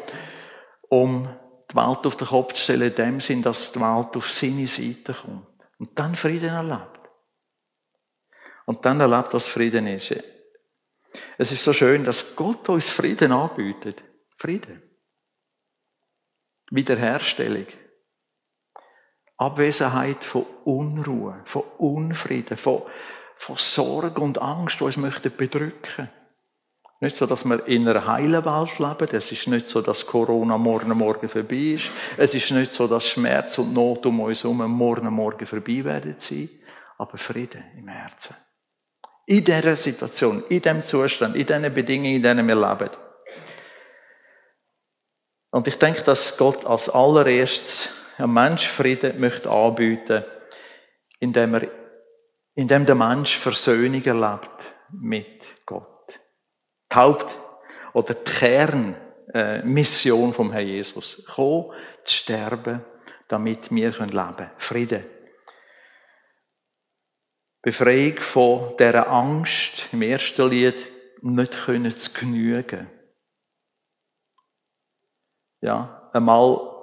um 0.89 1.29
die 1.71 1.77
Welt 1.77 2.07
auf 2.07 2.17
den 2.17 2.29
Kopf 2.29 2.55
zu 2.55 2.63
stellen, 2.63 2.89
in 2.89 2.95
dem 2.95 3.21
Sinn, 3.21 3.43
dass 3.43 3.73
die 3.73 3.81
Welt 3.81 4.17
auf 4.17 4.31
seine 4.31 4.67
Seite 4.67 5.13
kommt. 5.13 5.47
Und 5.79 5.99
dann 5.99 6.15
Frieden 6.15 6.51
erlebt. 6.51 7.01
Und 8.65 8.85
dann 8.87 9.01
erlebt, 9.01 9.35
was 9.35 9.49
Frieden 9.49 9.87
ist. 9.87 10.15
Es 11.37 11.53
ist 11.53 11.65
so 11.65 11.73
schön, 11.73 12.05
dass 12.05 12.35
Gott 12.35 12.69
uns 12.69 12.89
Frieden 12.89 13.33
anbietet. 13.33 14.03
Frieden. 14.39 14.83
Wiederherstellung. 16.71 17.67
Abwesenheit 19.37 20.23
von 20.23 20.47
Unruhe, 20.65 21.41
von 21.45 21.63
Unfrieden, 21.79 22.57
von, 22.57 22.83
von 23.37 23.57
Sorge 23.57 24.21
und 24.21 24.41
Angst, 24.41 24.81
die 24.81 24.85
uns 24.85 24.97
möchten 24.97 25.37
bedrücken. 25.37 26.09
Nicht 27.01 27.17
so, 27.17 27.27
dass 27.27 27.45
wir 27.45 27.67
in 27.67 27.87
einer 27.87 28.07
heilen 28.07 28.45
Welt 28.45 28.79
leben. 28.79 29.15
Es 29.15 29.31
ist 29.33 29.49
nicht 29.49 29.69
so, 29.69 29.83
dass 29.83 30.07
Corona 30.07 30.57
morgen 30.57 30.97
morgen 30.97 31.29
vorbei 31.29 31.75
ist. 31.75 31.91
Es 32.17 32.35
ist 32.35 32.51
nicht 32.53 32.73
so, 32.73 32.87
dass 32.87 33.09
Schmerz 33.09 33.59
und 33.59 33.75
Not 33.75 34.07
um 34.07 34.21
uns 34.21 34.43
herum 34.43 34.59
morgen 34.71 35.13
morgen 35.13 35.45
vorbei 35.45 35.85
werden 35.85 36.17
sein. 36.19 36.49
Aber 36.97 37.19
Frieden 37.19 37.65
im 37.77 37.89
Herzen. 37.89 38.37
In 39.27 39.45
dieser 39.45 39.77
Situation, 39.77 40.45
in 40.49 40.63
diesem 40.63 40.83
Zustand, 40.83 41.35
in 41.37 41.45
diesen 41.45 41.75
Bedingungen, 41.75 42.15
in 42.15 42.23
denen 42.23 42.47
wir 42.47 42.55
leben. 42.55 42.91
Und 45.51 45.67
ich 45.67 45.79
denke, 45.79 46.03
dass 46.03 46.37
Gott 46.37 46.65
als 46.65 46.89
allererstes 46.89 47.91
ein 48.19 48.33
Mensch 48.33 48.69
Frieden 48.69 49.21
möchte 49.21 49.51
anbieten, 49.51 50.25
indem, 51.19 51.55
er, 51.55 51.69
indem 52.55 52.87
der 52.87 52.95
Mensch 52.95 53.37
Versöhnung 53.37 54.05
erlebt 54.05 54.51
mit 54.91 55.43
Gott. 55.67 56.09
Die 56.93 56.97
Haupt- 56.97 57.37
oder 57.93 58.15
die 58.15 58.31
Kernmission 59.33 60.33
vom 60.33 60.53
Herrn 60.53 60.67
Jesus. 60.67 61.25
Kommen, 61.27 61.73
zu 62.05 62.15
sterben, 62.15 62.85
damit 63.29 63.71
wir 63.71 63.91
leben 63.91 64.09
können. 64.11 64.51
Frieden. 64.59 65.05
Befreiung 67.63 68.19
von 68.19 68.77
dieser 68.77 69.09
Angst 69.09 69.89
im 69.91 70.03
ersten 70.03 70.51
Lied, 70.51 70.87
nicht 71.23 71.65
können 71.65 71.91
zu 71.91 72.13
genügen. 72.13 72.91
Ja, 75.63 76.11
einmal 76.13 76.74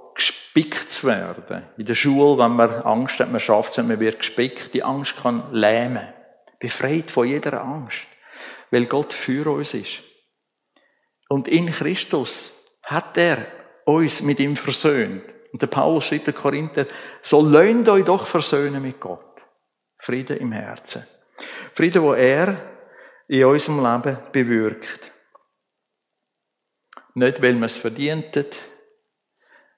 gespickt 0.54 0.92
zu 0.92 1.08
werden. 1.08 1.64
In 1.78 1.86
der 1.86 1.96
Schule, 1.96 2.38
wenn 2.38 2.56
man 2.56 2.70
Angst 2.82 3.20
hat, 3.20 3.32
man 3.32 3.40
schafft 3.40 3.78
es 3.78 3.84
man 3.84 4.00
wird 4.00 4.20
gespickt. 4.20 4.74
Die 4.74 4.84
Angst 4.84 5.16
kann 5.22 5.52
lähmen. 5.54 6.14
Befreit 6.60 7.10
von 7.10 7.28
jeder 7.28 7.64
Angst. 7.64 8.00
Weil 8.70 8.86
Gott 8.86 9.14
für 9.14 9.50
uns 9.52 9.74
ist. 9.74 10.00
Und 11.30 11.48
in 11.48 11.68
Christus 11.68 12.54
hat 12.84 13.18
er 13.18 13.38
uns 13.86 14.22
mit 14.22 14.40
ihm 14.40 14.58
versöhnt. 14.58 15.24
Und 15.54 15.62
der 15.62 15.68
Paulus 15.68 16.06
schreibt 16.06 16.28
der 16.28 16.34
Korinther, 16.34 16.86
so 17.22 17.42
löhnt 17.42 17.88
euch 17.90 18.06
doch 18.06 18.28
versöhnen 18.28 18.82
mit 18.82 19.00
Gott. 19.00 19.42
Frieden 20.00 20.38
im 20.38 20.52
Herzen. 20.52 21.06
Frieden, 21.74 22.02
wo 22.02 22.14
er 22.14 22.58
in 23.28 23.46
unserem 23.46 23.78
Leben 23.78 24.18
bewirkt. 24.32 25.12
Nicht, 27.14 27.42
weil 27.42 27.56
wir 27.56 27.66
es 27.66 27.78
verdient 27.78 28.36
haben, 28.36 28.71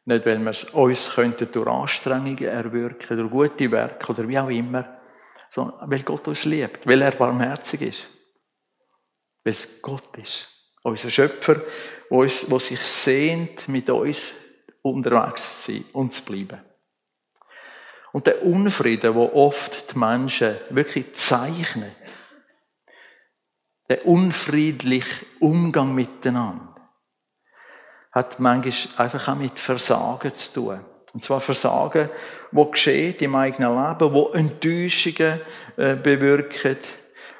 nicht, 0.05 0.25
weil 0.25 0.39
wir 0.39 0.51
es 0.51 0.65
uns 0.65 1.11
könnten 1.11 1.51
durch 1.51 1.67
Anstrengungen 1.67 2.43
erwirken, 2.43 3.17
durch 3.17 3.31
gute 3.31 3.71
Werke 3.71 4.11
oder 4.11 4.27
wie 4.27 4.39
auch 4.39 4.49
immer, 4.49 5.01
sondern 5.49 5.89
weil 5.89 6.03
Gott 6.03 6.27
uns 6.27 6.45
liebt, 6.45 6.85
weil 6.85 7.01
er 7.01 7.11
barmherzig 7.11 7.81
ist. 7.81 8.09
Weil 9.43 9.53
es 9.53 9.81
Gott 9.81 10.17
ist. 10.17 10.49
Unser 10.83 11.09
Schöpfer, 11.09 11.61
der, 12.09 12.59
sich 12.59 12.79
sehnt, 12.79 13.67
mit 13.69 13.89
uns 13.89 14.33
unterwegs 14.81 15.63
zu 15.63 15.71
sein 15.71 15.85
und 15.93 16.13
zu 16.13 16.23
bleiben. 16.23 16.61
Und 18.11 18.27
der 18.27 18.43
Unfrieden, 18.43 19.15
wo 19.15 19.31
oft 19.33 19.91
die 19.91 19.97
Menschen 19.97 20.57
wirklich 20.69 21.13
zeichnen, 21.15 21.95
der 23.89 24.05
unfriedliche 24.05 25.25
Umgang 25.39 25.95
miteinander, 25.95 26.72
hat 28.13 28.39
manchmal 28.39 29.05
einfach 29.05 29.27
auch 29.27 29.35
mit 29.35 29.59
Versagen 29.59 30.33
zu 30.35 30.53
tun. 30.53 30.79
Und 31.13 31.23
zwar 31.23 31.41
Versagen, 31.41 32.09
wo 32.51 32.65
geschieht 32.65 33.21
im 33.21 33.35
eigenen 33.35 33.75
Leben, 33.75 34.13
wo 34.13 34.29
Enttäuschungen 34.29 35.41
äh, 35.77 35.95
bewirken. 35.95 36.77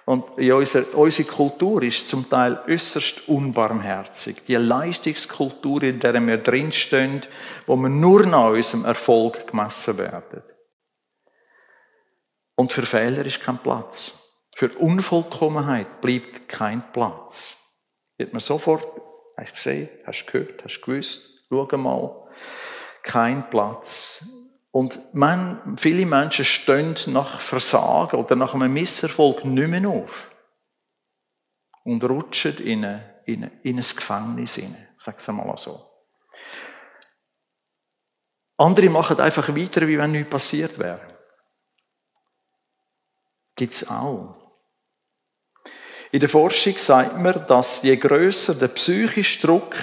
Und 0.05 0.37
in 0.37 0.51
unserer, 0.51 0.93
unsere 0.95 1.27
Kultur 1.27 1.81
ist 1.81 2.07
zum 2.07 2.29
Teil 2.29 2.59
äußerst 2.67 3.27
unbarmherzig. 3.29 4.43
Die 4.45 4.55
Leistungskultur, 4.55 5.83
in 5.83 5.99
der 5.99 6.25
wir 6.25 6.37
drinstehen, 6.37 7.25
wo 7.65 7.75
wir 7.77 7.89
nur 7.89 8.25
nach 8.25 8.49
unserem 8.49 8.85
Erfolg 8.85 9.47
gemessen 9.47 9.97
werden. 9.97 10.43
Und 12.55 12.73
für 12.73 12.85
Fehler 12.85 13.25
ist 13.25 13.41
kein 13.41 13.57
Platz. 13.57 14.11
Für 14.55 14.69
Unvollkommenheit 14.77 16.01
bleibt 16.01 16.47
kein 16.47 16.83
Platz. 16.91 17.57
Wird 18.17 18.33
man 18.33 18.39
sofort 18.39 19.02
Hast 19.37 19.51
du 19.51 19.55
gesehen? 19.55 19.89
Hast 20.05 20.25
du 20.25 20.31
gehört? 20.31 20.63
Hast 20.63 20.79
du 20.79 20.81
gewusst? 20.81 21.23
Schau 21.49 21.77
mal. 21.77 22.27
Kein 23.01 23.49
Platz. 23.49 24.25
Und 24.71 25.13
man, 25.13 25.77
viele 25.77 26.05
Menschen 26.05 26.45
stehen 26.45 26.95
nach 27.07 27.39
Versagen 27.39 28.17
oder 28.17 28.35
nach 28.35 28.55
einem 28.55 28.73
Misserfolg 28.73 29.45
nicht 29.45 29.67
mehr 29.67 29.87
auf. 29.87 30.31
Und 31.83 32.03
rutschen 32.03 32.57
in, 32.57 32.85
eine, 32.85 33.21
in, 33.25 33.43
eine, 33.43 33.59
in 33.61 33.77
ein 33.77 33.83
Gefängnis 33.83 34.55
hinein. 34.55 34.87
Sag's 34.97 35.27
einmal 35.29 35.57
so. 35.57 35.89
Andere 38.57 38.89
machen 38.89 39.19
einfach 39.19 39.55
weiter, 39.55 39.87
wie 39.87 39.97
wenn 39.97 40.11
nichts 40.11 40.29
passiert 40.29 40.79
wäre. 40.79 41.19
Gibt's 43.55 43.87
auch. 43.87 44.42
In 46.13 46.19
der 46.19 46.29
Forschung 46.29 46.77
sagt 46.77 47.17
man, 47.17 47.43
dass 47.47 47.81
je 47.81 47.97
größer 47.97 48.53
der 48.53 48.67
psychische 48.67 49.47
Druck 49.47 49.75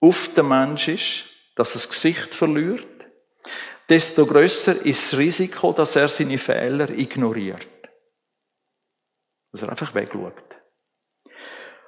auf 0.00 0.30
den 0.34 0.48
Mensch 0.48 0.88
ist, 0.88 1.24
dass 1.54 1.74
das 1.74 1.88
Gesicht 1.88 2.34
verliert, 2.34 3.06
desto 3.88 4.26
größer 4.26 4.84
ist 4.84 5.12
das 5.12 5.18
Risiko, 5.20 5.72
dass 5.72 5.94
er 5.94 6.08
seine 6.08 6.36
Fehler 6.36 6.90
ignoriert. 6.90 7.68
Dass 9.52 9.62
er 9.62 9.68
einfach 9.68 9.94
wegschaut. 9.94 10.34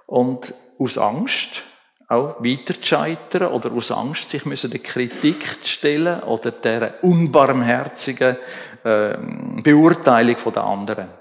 Und 0.07 0.55
aus 0.79 0.97
Angst, 0.97 1.65
auch 2.07 2.37
weiter 2.39 2.81
zu 2.81 2.87
scheitern 2.87 3.51
oder 3.51 3.73
aus 3.73 3.91
Angst, 3.91 4.31
sich 4.31 4.45
müssen 4.45 4.71
der 4.71 4.83
Kritik 4.83 5.65
zu 5.65 5.69
stellen 5.69 6.23
oder 6.23 6.53
der 6.53 7.03
unbarmherzigen 7.03 8.37
äh, 8.85 9.17
Beurteilung 9.65 10.37
der 10.55 10.63
anderen. 10.63 11.20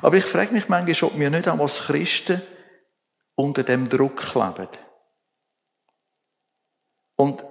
Aber 0.00 0.16
ich 0.16 0.24
frage 0.24 0.52
mich 0.52 0.68
manchmal, 0.68 1.10
ob 1.10 1.18
wir 1.18 1.30
nicht 1.30 1.48
auch 1.48 1.58
als 1.58 1.82
Christen 1.82 2.42
unter 3.34 3.62
dem 3.62 3.88
Druck 3.88 4.34
leben. 4.34 4.68
Und 7.16 7.44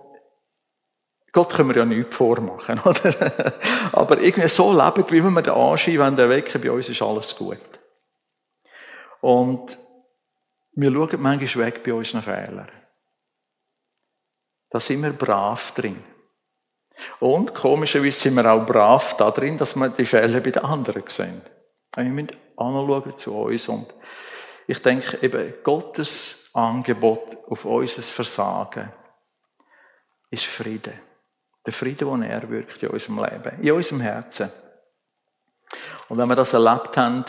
Gott 1.32 1.54
können 1.54 1.69
wir 1.69 1.77
ja 1.77 1.86
nichts 1.86 2.15
vormachen, 2.15 2.80
oder? 2.86 3.54
Aber 3.93 4.19
irgendwie 4.19 4.49
so 4.49 4.71
leben, 4.71 5.10
wie 5.10 5.21
wir 5.21 5.41
den 5.41 5.54
Anschein 5.54 5.99
wenn 5.99 6.15
der 6.15 6.30
weg 6.30 6.60
bei 6.62 6.71
uns 6.71 6.89
ist 6.89 7.01
alles 7.01 7.36
gut. 7.36 7.58
Und 9.21 9.77
wir 10.73 10.91
schauen 10.91 11.21
manchmal 11.21 11.65
weg 11.65 11.84
bei 11.84 11.93
unseren 11.93 12.21
Fehlern. 12.21 12.71
Da 14.69 14.80
sind 14.80 15.04
wir 15.04 15.12
brav 15.12 15.71
drin. 15.71 16.04
Und 17.19 17.54
komischerweise 17.54 18.19
sind 18.19 18.36
wir 18.36 18.51
auch 18.51 18.65
brav 18.65 19.15
da 19.17 19.32
drin, 19.32 19.58
dass 19.58 19.75
wir 19.75 19.89
die 19.89 20.06
Fehler 20.06 20.39
bei 20.39 20.51
den 20.51 20.63
anderen 20.63 21.04
sehen. 21.08 21.41
Wir 21.95 22.04
müssen 22.06 22.32
anschauen 22.58 23.17
zu 23.17 23.36
uns. 23.36 23.67
Und 23.67 23.93
ich 24.67 24.80
denke 24.80 25.17
eben, 25.21 25.54
Gottes 25.63 26.49
Angebot 26.54 27.38
auf 27.47 27.65
unser 27.65 28.01
Versagen 28.01 28.91
ist 30.30 30.45
Friede. 30.45 30.93
Der 31.65 31.73
Friede, 31.73 32.06
den 32.06 32.23
er 32.23 32.49
wirkt 32.49 32.82
in 32.82 32.89
unserem 32.89 33.19
Leben, 33.23 33.62
in 33.62 33.71
unserem 33.71 34.01
Herzen. 34.01 34.51
Und 36.10 36.17
wenn 36.17 36.27
wir 36.27 36.36
das 36.36 36.54
erlebt 36.54 36.97
haben, 36.97 37.25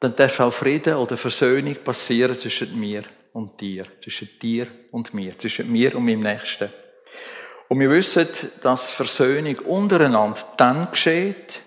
dann 0.00 0.14
darf 0.14 0.38
auch 0.40 0.52
Frieden 0.52 0.94
oder 0.94 1.16
Versöhnung 1.16 1.76
passieren 1.82 2.36
zwischen 2.36 2.78
mir 2.78 3.04
und 3.32 3.60
dir, 3.60 3.86
zwischen 4.00 4.28
dir 4.40 4.68
und 4.92 5.14
mir, 5.14 5.38
zwischen 5.38 5.70
mir 5.70 5.96
und 5.96 6.04
meinem 6.04 6.20
Nächsten. 6.20 6.70
Und 7.68 7.80
wir 7.80 7.90
wissen, 7.90 8.28
dass 8.62 8.90
Versöhnung 8.90 9.58
untereinander 9.60 10.40
dann 10.56 10.90
geschieht, 10.90 11.62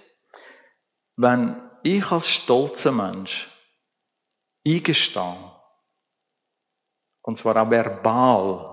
wenn 1.21 1.61
ich 1.83 2.11
als 2.11 2.29
stolzer 2.29 2.91
Mensch 2.91 3.49
eingestehe, 4.65 5.51
und 7.23 7.37
zwar 7.37 7.57
auch 7.57 7.69
verbal, 7.69 8.71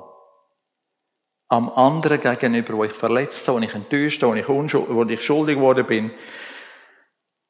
am 1.51 1.71
anderen 1.71 2.21
gegenüber, 2.21 2.75
wo 2.75 2.85
ich 2.85 2.93
verletzt 2.93 3.49
habe, 3.49 3.59
wo 3.59 3.65
ich 3.65 3.75
enttäuscht 3.75 4.23
habe, 4.23 4.33
wo 4.47 4.63
ich, 4.65 4.75
wo 4.75 5.05
ich 5.05 5.25
schuldig 5.25 5.57
geworden 5.57 5.87
bin, 5.87 6.11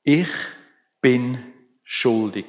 ich 0.04 0.28
bin 1.00 1.52
schuldig. 1.82 2.46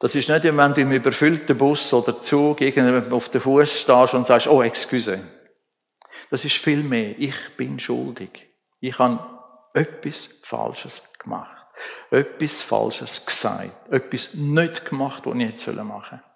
Das 0.00 0.14
ist 0.14 0.28
nicht, 0.28 0.44
wenn 0.44 0.74
du 0.74 0.80
im 0.80 0.92
überfüllten 0.92 1.56
Bus 1.56 1.92
oder 1.92 2.22
Zug 2.22 2.60
auf 2.62 3.28
den 3.28 3.40
Fuß 3.40 3.80
stehst 3.80 4.14
und 4.14 4.26
sagst, 4.26 4.48
oh, 4.48 4.62
excuse. 4.62 5.22
Das 6.30 6.44
ist 6.44 6.56
viel 6.56 6.82
mehr. 6.82 7.14
Ich 7.18 7.34
bin 7.56 7.78
schuldig. 7.78 8.48
Ich 8.80 8.98
habe 8.98 9.39
etwas 9.72 10.28
Falsches 10.42 11.02
gemacht. 11.18 11.66
Etwas 12.10 12.62
Falsches 12.62 13.24
gesagt. 13.24 13.90
Etwas 13.90 14.34
nicht 14.34 14.84
gemacht, 14.84 15.24
was 15.26 15.34
ich 15.34 15.48
jetzt 15.48 15.66
machen 15.66 16.20
soll. 16.20 16.30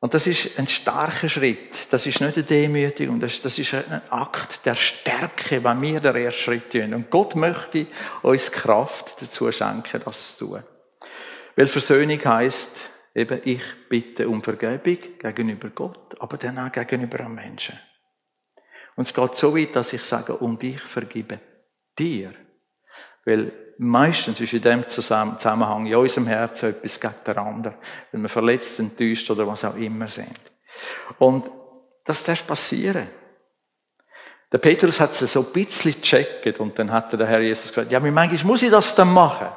Und 0.00 0.14
das 0.14 0.26
ist 0.26 0.58
ein 0.58 0.66
starker 0.66 1.28
Schritt. 1.28 1.86
Das 1.90 2.06
ist 2.06 2.20
nicht 2.22 2.34
eine 2.34 2.44
Demütigung. 2.44 3.20
Das, 3.20 3.42
das 3.42 3.58
ist 3.58 3.74
ein 3.74 4.00
Akt 4.10 4.64
der 4.64 4.74
Stärke, 4.74 5.62
wenn 5.62 5.82
wir 5.82 6.00
den 6.00 6.16
ersten 6.16 6.42
Schritt 6.42 6.72
tun. 6.72 6.94
Und 6.94 7.10
Gott 7.10 7.36
möchte 7.36 7.86
uns 8.22 8.50
Kraft 8.50 9.20
dazu 9.20 9.52
schenken, 9.52 10.00
das 10.02 10.38
zu 10.38 10.46
tun. 10.46 10.62
Weil 11.54 11.68
Versöhnung 11.68 12.18
heisst, 12.24 12.74
eben, 13.14 13.40
ich 13.44 13.62
bitte 13.90 14.26
um 14.26 14.42
Vergebung 14.42 14.98
gegenüber 15.18 15.68
Gott, 15.68 16.18
aber 16.18 16.38
dann 16.38 16.58
auch 16.58 16.72
gegenüber 16.72 17.20
einem 17.20 17.34
Menschen. 17.34 17.78
Und 18.96 19.02
es 19.06 19.12
geht 19.12 19.36
so 19.36 19.54
weit, 19.54 19.76
dass 19.76 19.92
ich 19.92 20.04
sage, 20.04 20.34
und 20.36 20.62
ich 20.62 20.80
vergebe 20.80 21.40
dir. 22.00 22.34
Weil 23.24 23.52
meistens 23.78 24.40
ist 24.40 24.52
in 24.52 24.62
dem 24.62 24.86
Zusammenhang 24.86 25.86
in 25.86 25.94
unserem 25.94 26.26
Herzen 26.26 26.70
etwas 26.70 27.00
gegen 27.00 27.14
den 27.26 27.38
anderen, 27.38 27.76
wenn 28.12 28.22
wir 28.22 28.28
verletzt, 28.28 28.78
enttäuscht 28.78 29.30
oder 29.30 29.46
was 29.46 29.64
auch 29.64 29.76
immer 29.76 30.08
sind. 30.08 30.40
Und 31.18 31.50
das 32.04 32.24
darf 32.24 32.46
passieren. 32.46 33.08
Der 34.52 34.58
Petrus 34.58 34.98
hat 34.98 35.12
es 35.12 35.32
so 35.32 35.40
ein 35.40 35.52
bisschen 35.52 35.92
gecheckt 35.92 36.58
und 36.58 36.78
dann 36.78 36.90
hat 36.90 37.12
der 37.12 37.26
Herr 37.26 37.40
Jesus 37.40 37.68
gesagt, 37.68 37.92
ja, 37.92 38.00
manchmal 38.00 38.44
muss 38.44 38.62
ich 38.62 38.70
das 38.70 38.94
dann 38.94 39.12
machen? 39.12 39.48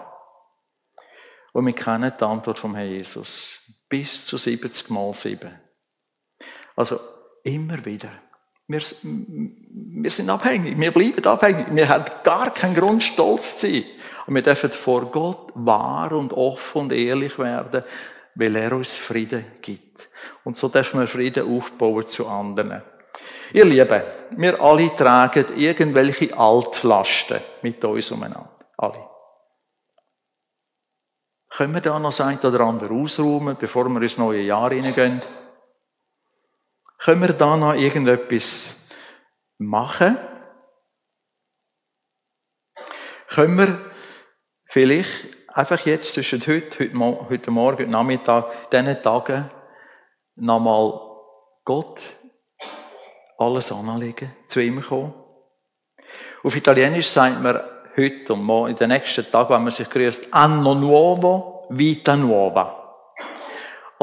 Und 1.51 1.65
wir 1.65 1.73
kennen 1.73 2.11
die 2.19 2.23
Antwort 2.23 2.59
vom 2.59 2.75
Herrn 2.75 2.89
Jesus. 2.89 3.59
Bis 3.89 4.25
zu 4.25 4.37
70 4.37 4.89
mal 4.89 5.13
7. 5.13 5.51
Also 6.75 6.99
immer 7.43 7.83
wieder. 7.85 8.09
Wir, 8.67 8.81
wir 9.01 10.09
sind 10.09 10.29
abhängig, 10.29 10.79
wir 10.79 10.91
bleiben 10.91 11.25
abhängig. 11.25 11.67
Wir 11.71 11.89
haben 11.89 12.05
gar 12.23 12.53
keinen 12.53 12.75
Grund, 12.75 13.03
stolz 13.03 13.57
zu 13.57 13.67
sein. 13.67 13.83
Und 14.25 14.35
wir 14.35 14.41
dürfen 14.41 14.71
vor 14.71 15.11
Gott 15.11 15.51
wahr 15.53 16.11
und 16.13 16.33
offen 16.33 16.83
und 16.83 16.93
ehrlich 16.93 17.37
werden, 17.37 17.83
weil 18.35 18.55
er 18.55 18.73
uns 18.73 18.93
Frieden 18.93 19.45
gibt. 19.61 20.09
Und 20.43 20.57
so 20.57 20.69
dürfen 20.69 20.99
wir 20.99 21.07
Frieden 21.07 21.45
aufbauen 21.45 22.07
zu 22.07 22.27
anderen. 22.27 22.81
Ihr 23.53 23.65
Lieben, 23.65 24.01
wir 24.31 24.61
alle 24.61 24.95
tragen 24.95 25.45
irgendwelche 25.55 26.35
Altlasten 26.35 27.39
mit 27.61 27.83
uns 27.83 28.11
umeinander. 28.11 28.49
Alle. 28.77 29.09
Können 31.49 31.73
wir 31.75 31.81
da 31.81 31.99
noch 31.99 32.19
eine 32.19 32.39
oder 32.39 32.61
andere 32.61 32.93
ausräumen, 32.93 33.55
bevor 33.59 33.87
wir 33.89 34.01
ins 34.01 34.17
neue 34.17 34.41
Jahr 34.41 34.71
hineingehen? 34.71 35.21
Können 37.03 37.21
wir 37.21 37.33
da 37.33 37.57
noch 37.57 37.73
irgendetwas 37.73 38.77
machen? 39.57 40.17
Können 43.27 43.57
wir 43.57 43.77
vielleicht 44.69 45.25
einfach 45.49 45.85
jetzt 45.85 46.13
zwischen 46.13 46.39
heute, 46.47 46.79
heute, 46.79 47.29
heute 47.29 47.51
Morgen, 47.51 47.79
heute 47.79 47.91
Nachmittag, 47.91 48.69
diesen 48.71 49.03
Tagen 49.03 49.51
nochmal 50.35 50.97
Gott 51.65 51.99
alles 53.37 53.69
anlegen, 53.73 54.33
zu 54.47 54.61
ihm 54.61 54.81
kommen? 54.81 55.13
Auf 56.41 56.55
Italienisch 56.55 57.07
sagt 57.07 57.41
man 57.41 57.59
heute 57.97 58.31
und 58.31 58.43
morgen, 58.43 58.71
in 58.71 58.77
den 58.77 58.89
nächsten 58.89 59.29
Tagen, 59.29 59.53
wenn 59.53 59.63
man 59.63 59.71
sich 59.71 59.89
grüßt, 59.89 60.33
Anno 60.33 60.73
Nuovo, 60.73 61.67
Vita 61.69 62.15
Nuova. 62.15 62.82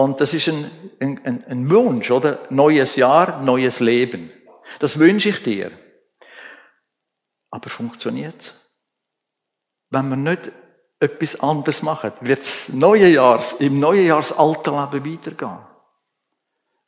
Und 0.01 0.19
das 0.19 0.33
ist 0.33 0.49
ein, 0.49 0.71
ein, 0.99 1.45
ein 1.47 1.71
Wunsch, 1.71 2.11
oder? 2.11 2.39
Neues 2.49 2.97
Jahr, 2.97 3.43
neues 3.43 3.81
Leben. 3.81 4.33
Das 4.79 4.99
wünsche 4.99 5.29
ich 5.29 5.43
dir. 5.43 5.73
Aber 7.51 7.69
funktioniert? 7.69 8.55
Wenn 9.91 10.09
wir 10.09 10.17
nicht 10.17 10.53
etwas 11.01 11.39
anderes 11.41 11.83
machen, 11.83 12.13
wird 12.23 12.41
es 12.41 12.71
neue 12.71 13.09
Jahres, 13.09 13.53
im 13.61 13.79
neuen 13.79 14.07
Jahr 14.07 14.21
das 14.21 14.33
alte 14.33 14.71
Leben 14.71 15.13
weitergehen. 15.13 15.59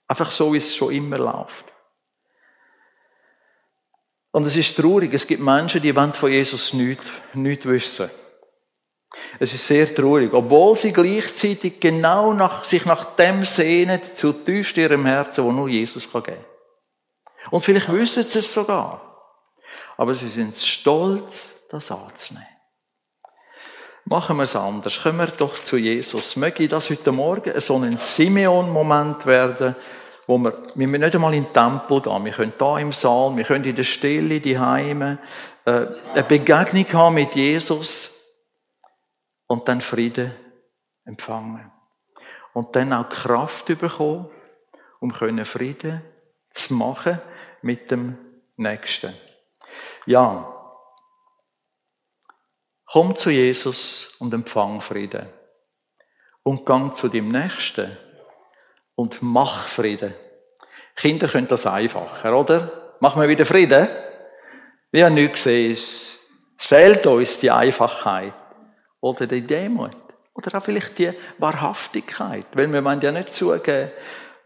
Einfach 0.08 0.30
so, 0.30 0.54
wie 0.54 0.56
es 0.56 0.74
schon 0.74 0.94
immer 0.94 1.18
läuft. 1.18 1.66
Und 4.30 4.46
es 4.46 4.56
ist 4.56 4.74
traurig, 4.74 5.12
es 5.12 5.26
gibt 5.26 5.42
Menschen, 5.42 5.82
die 5.82 5.94
wollen 5.94 6.14
von 6.14 6.32
Jesus 6.32 6.72
nichts, 6.72 7.04
nichts 7.34 7.66
wissen. 7.66 8.10
Es 9.38 9.52
ist 9.52 9.66
sehr 9.66 9.94
traurig, 9.94 10.32
obwohl 10.32 10.76
sie 10.76 10.92
gleichzeitig 10.92 11.80
genau 11.80 12.32
nach, 12.32 12.64
sich 12.64 12.84
nach 12.84 13.04
dem 13.16 13.44
sehnen, 13.44 14.00
zu 14.14 14.32
tiefst 14.32 14.76
ihrem 14.76 15.06
Herzen, 15.06 15.44
wo 15.44 15.52
nur 15.52 15.68
Jesus 15.68 16.10
kann 16.10 16.22
geben. 16.22 16.44
Und 17.50 17.62
vielleicht 17.62 17.92
wissen 17.92 18.24
sie 18.26 18.38
es 18.38 18.52
sogar. 18.52 19.00
Aber 19.96 20.14
sie 20.14 20.28
sind 20.28 20.54
stolz, 20.56 21.48
das 21.70 21.90
anzunehmen. 21.90 22.46
Machen 24.04 24.36
wir 24.36 24.44
es 24.44 24.56
anders. 24.56 25.00
Kommen 25.02 25.18
wir 25.18 25.26
doch 25.26 25.60
zu 25.62 25.76
Jesus. 25.76 26.36
Möge 26.36 26.68
das 26.68 26.90
heute 26.90 27.12
Morgen 27.12 27.58
so 27.60 27.76
ein 27.76 27.98
Simeon-Moment 27.98 29.26
werden, 29.26 29.76
wo 30.26 30.38
wir, 30.38 30.62
wir 30.74 30.88
müssen 30.88 31.02
nicht 31.02 31.14
einmal 31.14 31.34
in 31.34 31.44
den 31.44 31.52
Tempel 31.52 32.00
gehen. 32.00 32.24
Wir 32.24 32.32
können 32.32 32.52
da 32.58 32.78
im 32.78 32.92
Saal, 32.92 33.36
wir 33.36 33.44
können 33.44 33.64
in 33.64 33.74
der 33.74 33.84
Stille, 33.84 34.40
die 34.40 34.58
Heime, 34.58 35.18
äh, 35.64 35.86
eine 36.14 36.24
Begegnung 36.24 36.92
haben 36.92 37.14
mit 37.14 37.34
Jesus 37.34 38.21
und 39.52 39.68
dann 39.68 39.82
Frieden 39.82 40.34
empfangen. 41.04 41.70
Und 42.54 42.74
dann 42.74 42.90
auch 42.94 43.10
Kraft 43.10 43.66
bekommen, 43.66 44.30
um 44.98 45.12
können 45.12 45.44
Frieden 45.44 46.02
zu 46.54 46.72
machen 46.72 47.20
mit 47.60 47.90
dem 47.90 48.16
Nächsten. 48.56 49.14
Ja. 50.06 50.50
Komm 52.86 53.14
zu 53.14 53.28
Jesus 53.28 54.14
und 54.18 54.32
empfang 54.32 54.80
Frieden. 54.80 55.28
Und 56.42 56.64
gang 56.64 56.96
zu 56.96 57.08
dem 57.08 57.28
Nächsten 57.28 57.94
und 58.94 59.20
mach 59.20 59.68
Frieden. 59.68 60.14
Kinder 60.96 61.28
können 61.28 61.48
das 61.48 61.66
einfacher, 61.66 62.34
oder? 62.34 62.96
Machen 63.00 63.20
wir 63.20 63.28
wieder 63.28 63.44
Frieden? 63.44 63.86
Wie 64.90 65.00
er 65.00 65.10
nichts 65.10 65.44
gesehen 65.44 65.72
ist. 65.72 66.18
Stellt 66.56 67.06
uns 67.06 67.38
die 67.38 67.50
Einfachheit 67.50 68.32
oder 69.02 69.26
die 69.26 69.46
Demut 69.46 69.96
oder 70.34 70.56
auch 70.56 70.64
vielleicht 70.64 70.98
die 70.98 71.12
Wahrhaftigkeit. 71.38 72.46
Weil 72.54 72.72
wir 72.72 72.80
meinen 72.80 73.02
ja 73.02 73.12
nicht 73.12 73.34
zugeben, 73.34 73.90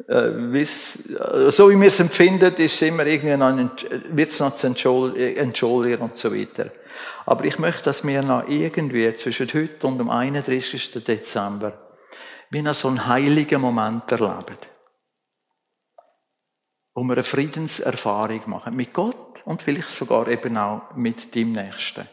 äh, 0.09 0.64
so 0.64 1.70
wie 1.70 1.80
wir 1.80 1.86
es 1.86 2.00
empfinden, 2.00 2.52
ist 2.54 2.74
es 2.74 2.82
immer 2.82 3.07
irgendwie 3.07 3.70
wird 4.11 4.30
es 4.30 4.40
noch 4.40 4.57
zu 4.57 4.66
entschuldigen 4.66 6.02
und 6.02 6.16
so 6.16 6.34
weiter. 6.34 6.70
Aber 7.24 7.44
ich 7.44 7.59
möchte, 7.59 7.84
dass 7.84 8.04
wir 8.04 8.22
noch 8.22 8.48
irgendwie 8.48 9.14
zwischen 9.14 9.48
heute 9.52 9.86
und 9.86 9.98
dem 9.98 10.11
31. 10.11 11.04
Dezember 11.04 11.86
wie 12.50 12.62
noch 12.62 12.74
so 12.74 12.88
einen 12.88 13.07
heiligen 13.07 13.61
Moment 13.61 14.11
erleben. 14.11 14.59
Wo 16.94 17.02
wir 17.02 17.14
eine 17.14 17.24
Friedenserfahrung 17.24 18.42
machen. 18.46 18.76
Mit 18.76 18.94
Gott 18.94 19.42
und 19.44 19.62
vielleicht 19.62 19.90
sogar 19.90 20.28
eben 20.28 20.57
auch 20.57 20.94
mit 20.94 21.34
dem 21.34 21.52
Nächsten. 21.52 22.09